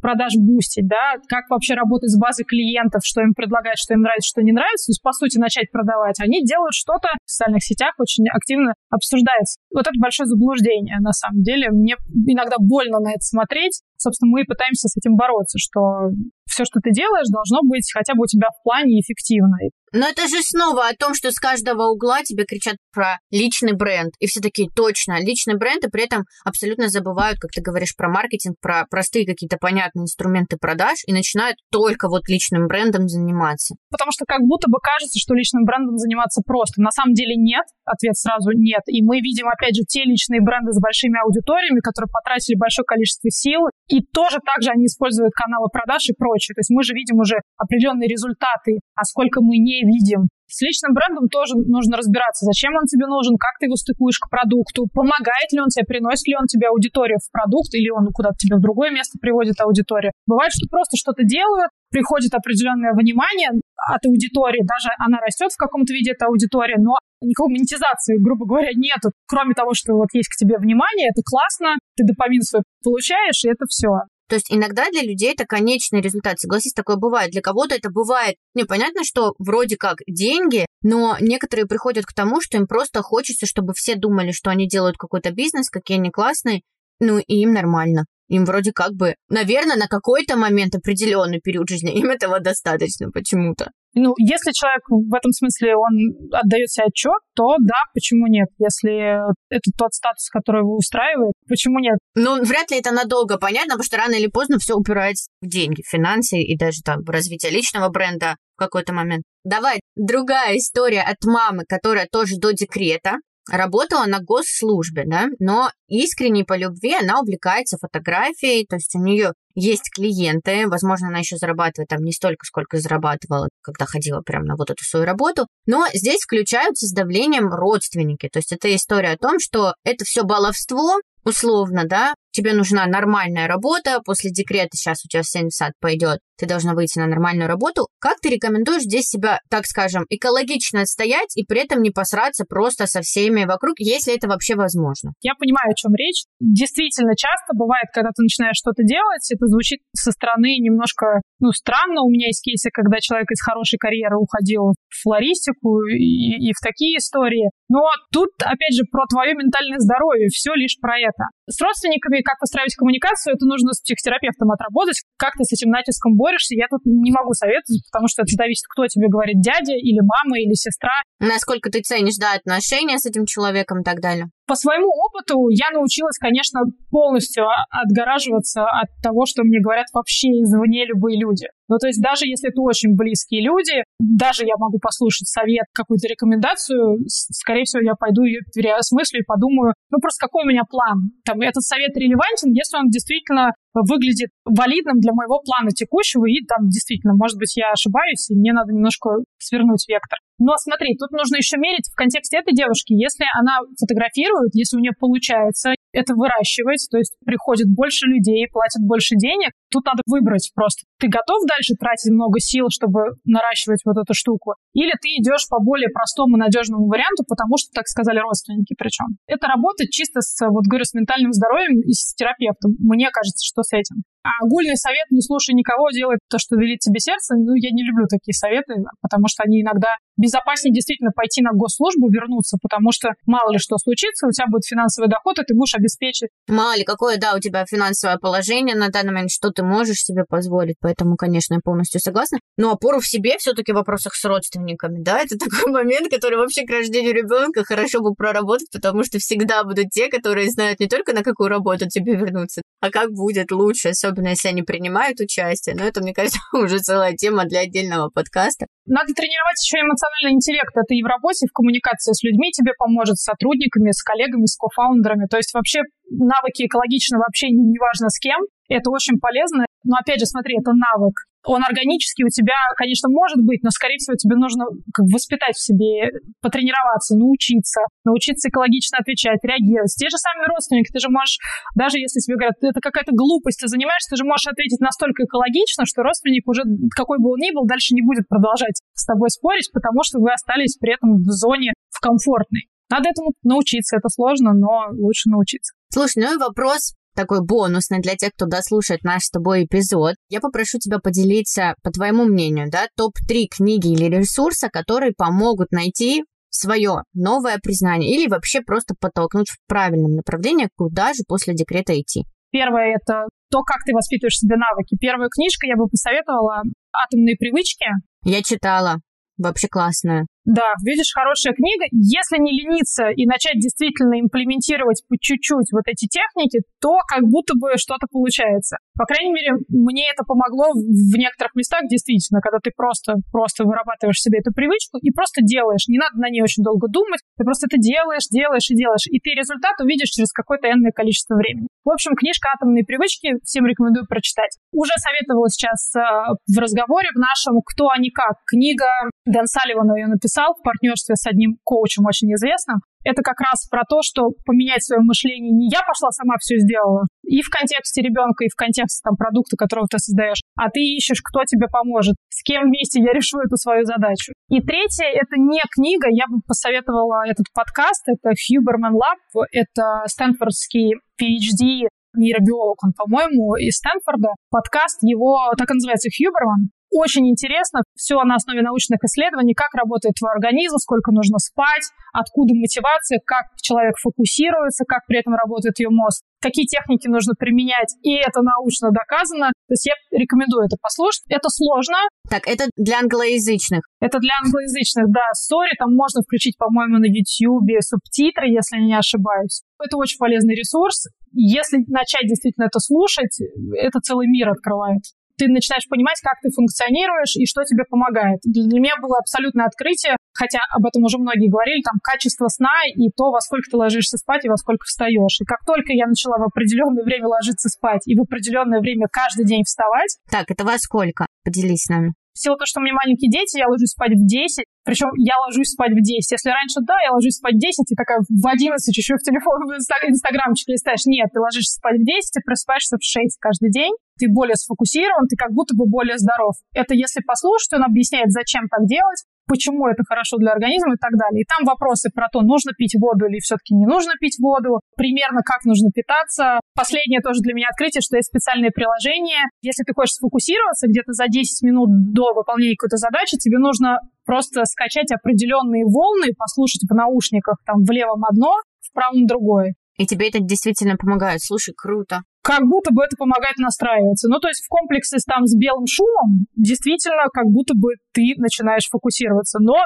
[0.00, 4.28] продаж бустить, да, как вообще работать с базой клиентов, что им предлагать, что им нравится,
[4.28, 6.20] что не нравится, то есть, по сути, начать продавать.
[6.20, 9.58] Они делают что-то в социальных сетях, очень активно обсуждается.
[9.72, 11.70] Вот это большое заблуждение, на самом деле.
[11.70, 11.96] Мне
[12.26, 13.82] иногда больно на это смотреть.
[13.96, 16.08] Собственно, мы пытаемся с этим бороться, что
[16.50, 19.56] все, что ты делаешь, должно быть хотя бы у тебя в плане эффективно.
[19.92, 24.12] Но это же снова о том, что с каждого угла тебе кричат про личный бренд.
[24.20, 28.08] И все такие, точно, личный бренд, и при этом абсолютно забывают, как ты говоришь, про
[28.08, 33.74] маркетинг, про простые какие-то понятные инструменты продаж, и начинают только вот личным брендом заниматься.
[33.90, 36.80] Потому что как будто бы кажется, что личным брендом заниматься просто.
[36.80, 37.64] На самом деле нет.
[37.84, 38.82] Ответ сразу нет.
[38.86, 43.30] И мы видим, опять же, те личные бренды с большими аудиториями, которые потратили большое количество
[43.30, 46.54] сил, и тоже также они используют каналы продаж и прочее.
[46.54, 50.28] То есть мы же видим уже определенные результаты, а сколько мы не видим.
[50.50, 54.26] С личным брендом тоже нужно разбираться, зачем он тебе нужен, как ты его стыкуешь к
[54.26, 58.34] продукту, помогает ли он тебе, приносит ли он тебе аудиторию в продукт, или он куда-то
[58.34, 60.10] тебе в другое место приводит аудиторию.
[60.26, 65.94] Бывает, что просто что-то делают, приходит определенное внимание от аудитории, даже она растет в каком-то
[65.94, 69.14] виде, эта аудитория, но никакой монетизации, грубо говоря, нету.
[69.30, 73.50] Кроме того, что вот есть к тебе внимание, это классно, ты допамин свой получаешь, и
[73.50, 74.10] это все.
[74.30, 76.38] То есть иногда для людей это конечный результат.
[76.38, 77.32] Согласись, такое бывает.
[77.32, 78.36] Для кого-то это бывает.
[78.54, 83.46] Не, понятно, что вроде как деньги, но некоторые приходят к тому, что им просто хочется,
[83.46, 86.62] чтобы все думали, что они делают какой-то бизнес, какие они классные,
[87.00, 88.04] ну и им нормально.
[88.30, 93.72] Им вроде как бы, наверное, на какой-то момент, определенный период жизни, им этого достаточно почему-то.
[93.94, 98.46] Ну, если человек в этом смысле, он отдает себе отчет, то да, почему нет?
[98.58, 99.18] Если
[99.50, 101.98] это тот статус, который его устраивает, почему нет?
[102.14, 105.82] Ну, вряд ли это надолго понятно, потому что рано или поздно все упирается в деньги,
[105.82, 109.24] в финансы и даже там в развитие личного бренда в какой-то момент.
[109.42, 113.16] Давай, другая история от мамы, которая тоже до декрета
[113.48, 119.32] работала на госслужбе, да, но искренне по любви она увлекается фотографией, то есть у нее
[119.54, 124.56] есть клиенты, возможно, она еще зарабатывает там не столько, сколько зарабатывала, когда ходила прямо на
[124.56, 129.18] вот эту свою работу, но здесь включаются с давлением родственники, то есть это история о
[129.18, 135.08] том, что это все баловство, условно, да, тебе нужна нормальная работа, после декрета сейчас у
[135.08, 137.88] тебя сын в сад пойдет, ты должна выйти на нормальную работу.
[138.00, 142.86] Как ты рекомендуешь здесь себя, так скажем, экологично отстоять и при этом не посраться просто
[142.86, 145.12] со всеми вокруг, если это вообще возможно?
[145.20, 146.24] Я понимаю, о чем речь.
[146.40, 152.02] Действительно, часто бывает, когда ты начинаешь что-то делать, это звучит со стороны немножко, ну, странно.
[152.02, 156.60] У меня есть кейсы, когда человек из хорошей карьеры уходил в флористику и, и в
[156.64, 157.50] такие истории.
[157.68, 161.28] Но тут, опять же, про твое ментальное здоровье, все лишь про это.
[161.50, 165.02] С родственниками как построить коммуникацию, это нужно с психотерапевтом отработать.
[165.18, 168.64] Как ты с этим натиском борешься, я тут не могу советовать, потому что это зависит,
[168.70, 171.02] кто тебе говорит, дядя или мама или сестра.
[171.18, 174.30] Насколько ты ценишь, да, отношения с этим человеком и так далее.
[174.50, 180.86] По своему опыту я научилась, конечно, полностью отгораживаться от того, что мне говорят вообще извне
[180.86, 181.46] любые люди.
[181.68, 186.08] Ну, то есть даже если это очень близкие люди, даже я могу послушать совет, какую-то
[186.08, 191.14] рекомендацию, скорее всего, я пойду ее переосмыслю и подумаю, ну, просто какой у меня план?
[191.24, 196.66] Там, этот совет релевантен, если он действительно выглядит валидным для моего плана текущего, и там
[196.66, 200.18] действительно, может быть, я ошибаюсь, и мне надо немножко свернуть вектор.
[200.40, 202.96] Но смотри, тут нужно еще мерить в контексте этой девушки.
[202.96, 208.80] Если она фотографирует, если у нее получается это выращивать, то есть приходит больше людей, платят
[208.80, 210.88] больше денег, тут надо выбрать просто.
[210.98, 214.54] Ты готов дальше тратить много сил, чтобы наращивать вот эту штуку?
[214.72, 219.20] Или ты идешь по более простому, надежному варианту, потому что так сказали родственники причем.
[219.26, 222.80] Это работает чисто с, вот говорю, с ментальным здоровьем и с терапевтом.
[222.80, 224.08] Мне кажется, что с этим.
[224.22, 227.82] А огульный совет «не слушай никого, делай то, что велит тебе сердце», ну, я не
[227.82, 233.14] люблю такие советы, потому что они иногда безопаснее действительно пойти на госслужбу, вернуться, потому что
[233.24, 236.28] мало ли что случится, у тебя будет финансовый доход, и ты будешь обеспечить.
[236.48, 240.24] Мало ли какое, да, у тебя финансовое положение на данный момент, что ты можешь себе
[240.28, 242.38] позволить, поэтому, конечно, я полностью согласна.
[242.58, 246.66] Но опору в себе все-таки в вопросах с родственниками, да, это такой момент, который вообще
[246.66, 251.14] к рождению ребенка хорошо бы проработать, потому что всегда будут те, которые знают не только
[251.14, 255.74] на какую работу тебе вернуться, а как будет лучше, особенно если они принимают участие.
[255.76, 258.66] Но это, мне кажется, уже целая тема для отдельного подкаста.
[258.86, 260.72] Надо тренировать еще эмоциональный интеллект.
[260.74, 264.46] Это и в работе, и в коммуникации с людьми тебе поможет, с сотрудниками, с коллегами,
[264.46, 265.26] с кофаундерами.
[265.26, 265.80] То есть вообще
[266.10, 269.66] навыки экологичного общения, неважно с кем, это очень полезно.
[269.84, 271.14] Но опять же, смотри, это навык
[271.44, 275.62] он органически у тебя, конечно, может быть, но, скорее всего, тебе нужно как воспитать в
[275.62, 276.12] себе,
[276.42, 279.94] потренироваться, научиться, научиться экологично отвечать, реагировать.
[279.96, 281.38] Те же самые родственники, ты же можешь,
[281.74, 285.86] даже если тебе говорят, это какая-то глупость, ты занимаешься, ты же можешь ответить настолько экологично,
[285.86, 286.62] что родственник уже,
[286.94, 290.32] какой бы он ни был, дальше не будет продолжать с тобой спорить, потому что вы
[290.32, 292.68] остались при этом в зоне в комфортной.
[292.90, 295.72] Надо этому научиться, это сложно, но лучше научиться.
[295.92, 300.14] Слушай, ну и вопрос такой бонусный для тех, кто дослушает наш с тобой эпизод.
[300.28, 306.24] Я попрошу тебя поделиться, по твоему мнению, да, топ-3 книги или ресурса, которые помогут найти
[306.48, 312.24] свое новое признание или вообще просто подтолкнуть в правильном направлении, куда же после декрета идти.
[312.50, 314.96] Первое— это то, как ты воспитываешь себе навыки.
[314.98, 316.62] Первая книжка я бы посоветовала
[316.92, 317.86] «Атомные привычки».
[318.24, 318.96] Я читала.
[319.38, 320.26] Вообще классная.
[320.44, 321.84] Да, видишь, хорошая книга.
[321.92, 327.54] Если не лениться и начать действительно имплементировать по чуть-чуть вот эти техники, то как будто
[327.54, 328.78] бы что-то получается.
[329.00, 334.20] По крайней мере, мне это помогло в некоторых местах действительно, когда ты просто, просто вырабатываешь
[334.20, 335.88] себе эту привычку и просто делаешь.
[335.88, 339.08] Не надо на ней очень долго думать, ты просто это делаешь, делаешь и делаешь.
[339.08, 341.72] И ты результат увидишь через какое-то энное количество времени.
[341.82, 344.52] В общем, книжка «Атомные привычки» всем рекомендую прочитать.
[344.76, 348.36] Уже советовала сейчас э, в разговоре в нашем «Кто они как».
[348.44, 348.84] Книга
[349.24, 352.84] Дэн Салливана ее написал в партнерстве с одним коучем очень известным.
[353.04, 355.52] Это как раз про то, что поменять свое мышление.
[355.52, 359.56] Не я пошла сама все сделала, и в контексте ребенка, и в контексте там, продукта,
[359.56, 363.56] которого ты создаешь, а ты ищешь, кто тебе поможет, с кем вместе я решу эту
[363.56, 364.32] свою задачу.
[364.48, 370.96] И третье, это не книга, я бы посоветовала этот подкаст, это Huberman Lab, это стэнфордский
[371.20, 374.34] PhD нейробиолог, он, по-моему, из Стэнфорда.
[374.50, 376.70] Подкаст его, так и называется, Хьюберман.
[376.90, 382.52] Очень интересно, все на основе научных исследований, как работает твой организм, сколько нужно спать, откуда
[382.54, 388.14] мотивация, как человек фокусируется, как при этом работает ее мозг, какие техники нужно применять, и
[388.18, 389.54] это научно доказано.
[389.68, 391.22] То есть я рекомендую это послушать.
[391.28, 391.96] Это сложно.
[392.28, 393.86] Так, это для англоязычных.
[394.00, 395.30] Это для англоязычных, да.
[395.34, 399.62] Сори, там можно включить, по-моему, на YouTube субтитры, если я не ошибаюсь.
[399.78, 401.06] Это очень полезный ресурс.
[401.32, 403.38] Если начать действительно это слушать,
[403.78, 405.02] это целый мир открывает
[405.40, 408.44] ты начинаешь понимать, как ты функционируешь и что тебе помогает.
[408.44, 413.08] Для меня было абсолютное открытие, хотя об этом уже многие говорили, там качество сна и
[413.16, 415.40] то, во сколько ты ложишься спать и во сколько встаешь.
[415.40, 419.46] И как только я начала в определенное время ложиться спать и в определенное время каждый
[419.46, 420.20] день вставать...
[420.30, 421.24] Так, это во сколько?
[421.42, 422.12] Поделись с нами.
[422.32, 425.36] В силу того, что у меня маленькие дети, я ложусь спать в 10, причем я
[425.44, 426.24] ложусь спать в 10.
[426.30, 429.66] Если раньше, да, я ложусь спать в 10, и такая в 11 еще в телефон,
[429.66, 431.04] в инстаграмчик листаешь.
[431.06, 433.92] Нет, ты ложишься спать в 10, и просыпаешься в 6 каждый день.
[434.20, 436.52] Ты более сфокусирован, ты как будто бы более здоров.
[436.74, 441.16] Это если послушать, он объясняет, зачем так делать, почему это хорошо для организма и так
[441.18, 441.42] далее.
[441.42, 445.42] И там вопросы про то, нужно пить воду или все-таки не нужно пить воду, примерно
[445.42, 446.60] как нужно питаться.
[446.76, 449.48] Последнее тоже для меня открытие, что есть специальные приложения.
[449.62, 454.64] Если ты хочешь сфокусироваться где-то за 10 минут до выполнения какой-то задачи, тебе нужно просто
[454.64, 458.54] скачать определенные волны, послушать в наушниках, там в левом одно,
[458.84, 459.74] в правом другое.
[459.98, 461.42] И тебе это действительно помогает.
[461.42, 464.28] Слушай, круто как будто бы это помогает настраиваться.
[464.28, 468.34] Ну, то есть в комплексе с, там, с белым шумом действительно как будто бы ты
[468.38, 469.58] начинаешь фокусироваться.
[469.60, 469.76] Но,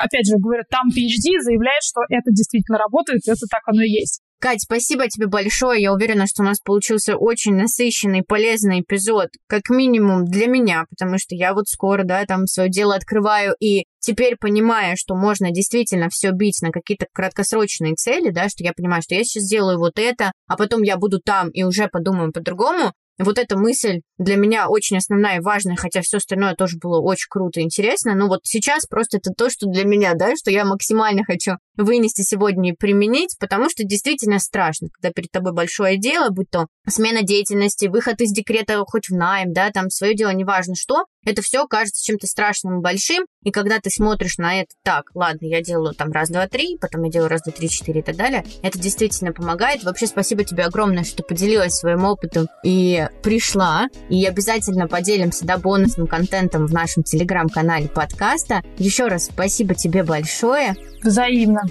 [0.00, 4.22] опять же, говорят, там PhD заявляет, что это действительно работает, это так оно и есть.
[4.40, 5.82] Кать, спасибо тебе большое.
[5.82, 11.18] Я уверена, что у нас получился очень насыщенный, полезный эпизод, как минимум для меня, потому
[11.18, 16.08] что я вот скоро, да, там свое дело открываю, и теперь понимая, что можно действительно
[16.10, 19.98] все бить на какие-то краткосрочные цели, да, что я понимаю, что я сейчас сделаю вот
[19.98, 24.68] это, а потом я буду там и уже подумаю по-другому, вот эта мысль для меня
[24.68, 28.14] очень основная и важная, хотя все остальное тоже было очень круто и интересно.
[28.14, 32.22] Но вот сейчас просто это то, что для меня, да, что я максимально хочу вынести
[32.22, 37.22] сегодня и применить, потому что действительно страшно, когда перед тобой большое дело, будь то смена
[37.22, 41.66] деятельности, выход из декрета хоть в найм, да, там свое дело, неважно что, это все
[41.66, 45.94] кажется чем-то страшным и большим, и когда ты смотришь на это так, ладно, я делаю
[45.94, 48.78] там раз, два, три, потом я делаю раз, два, три, четыре и так далее, это
[48.78, 49.82] действительно помогает.
[49.84, 56.06] Вообще спасибо тебе огромное, что поделилась своим опытом и пришла, и обязательно поделимся, да, бонусным
[56.06, 58.62] контентом в нашем телеграм-канале подкаста.
[58.78, 60.74] Еще раз спасибо тебе большое.
[61.02, 61.62] Взаимно.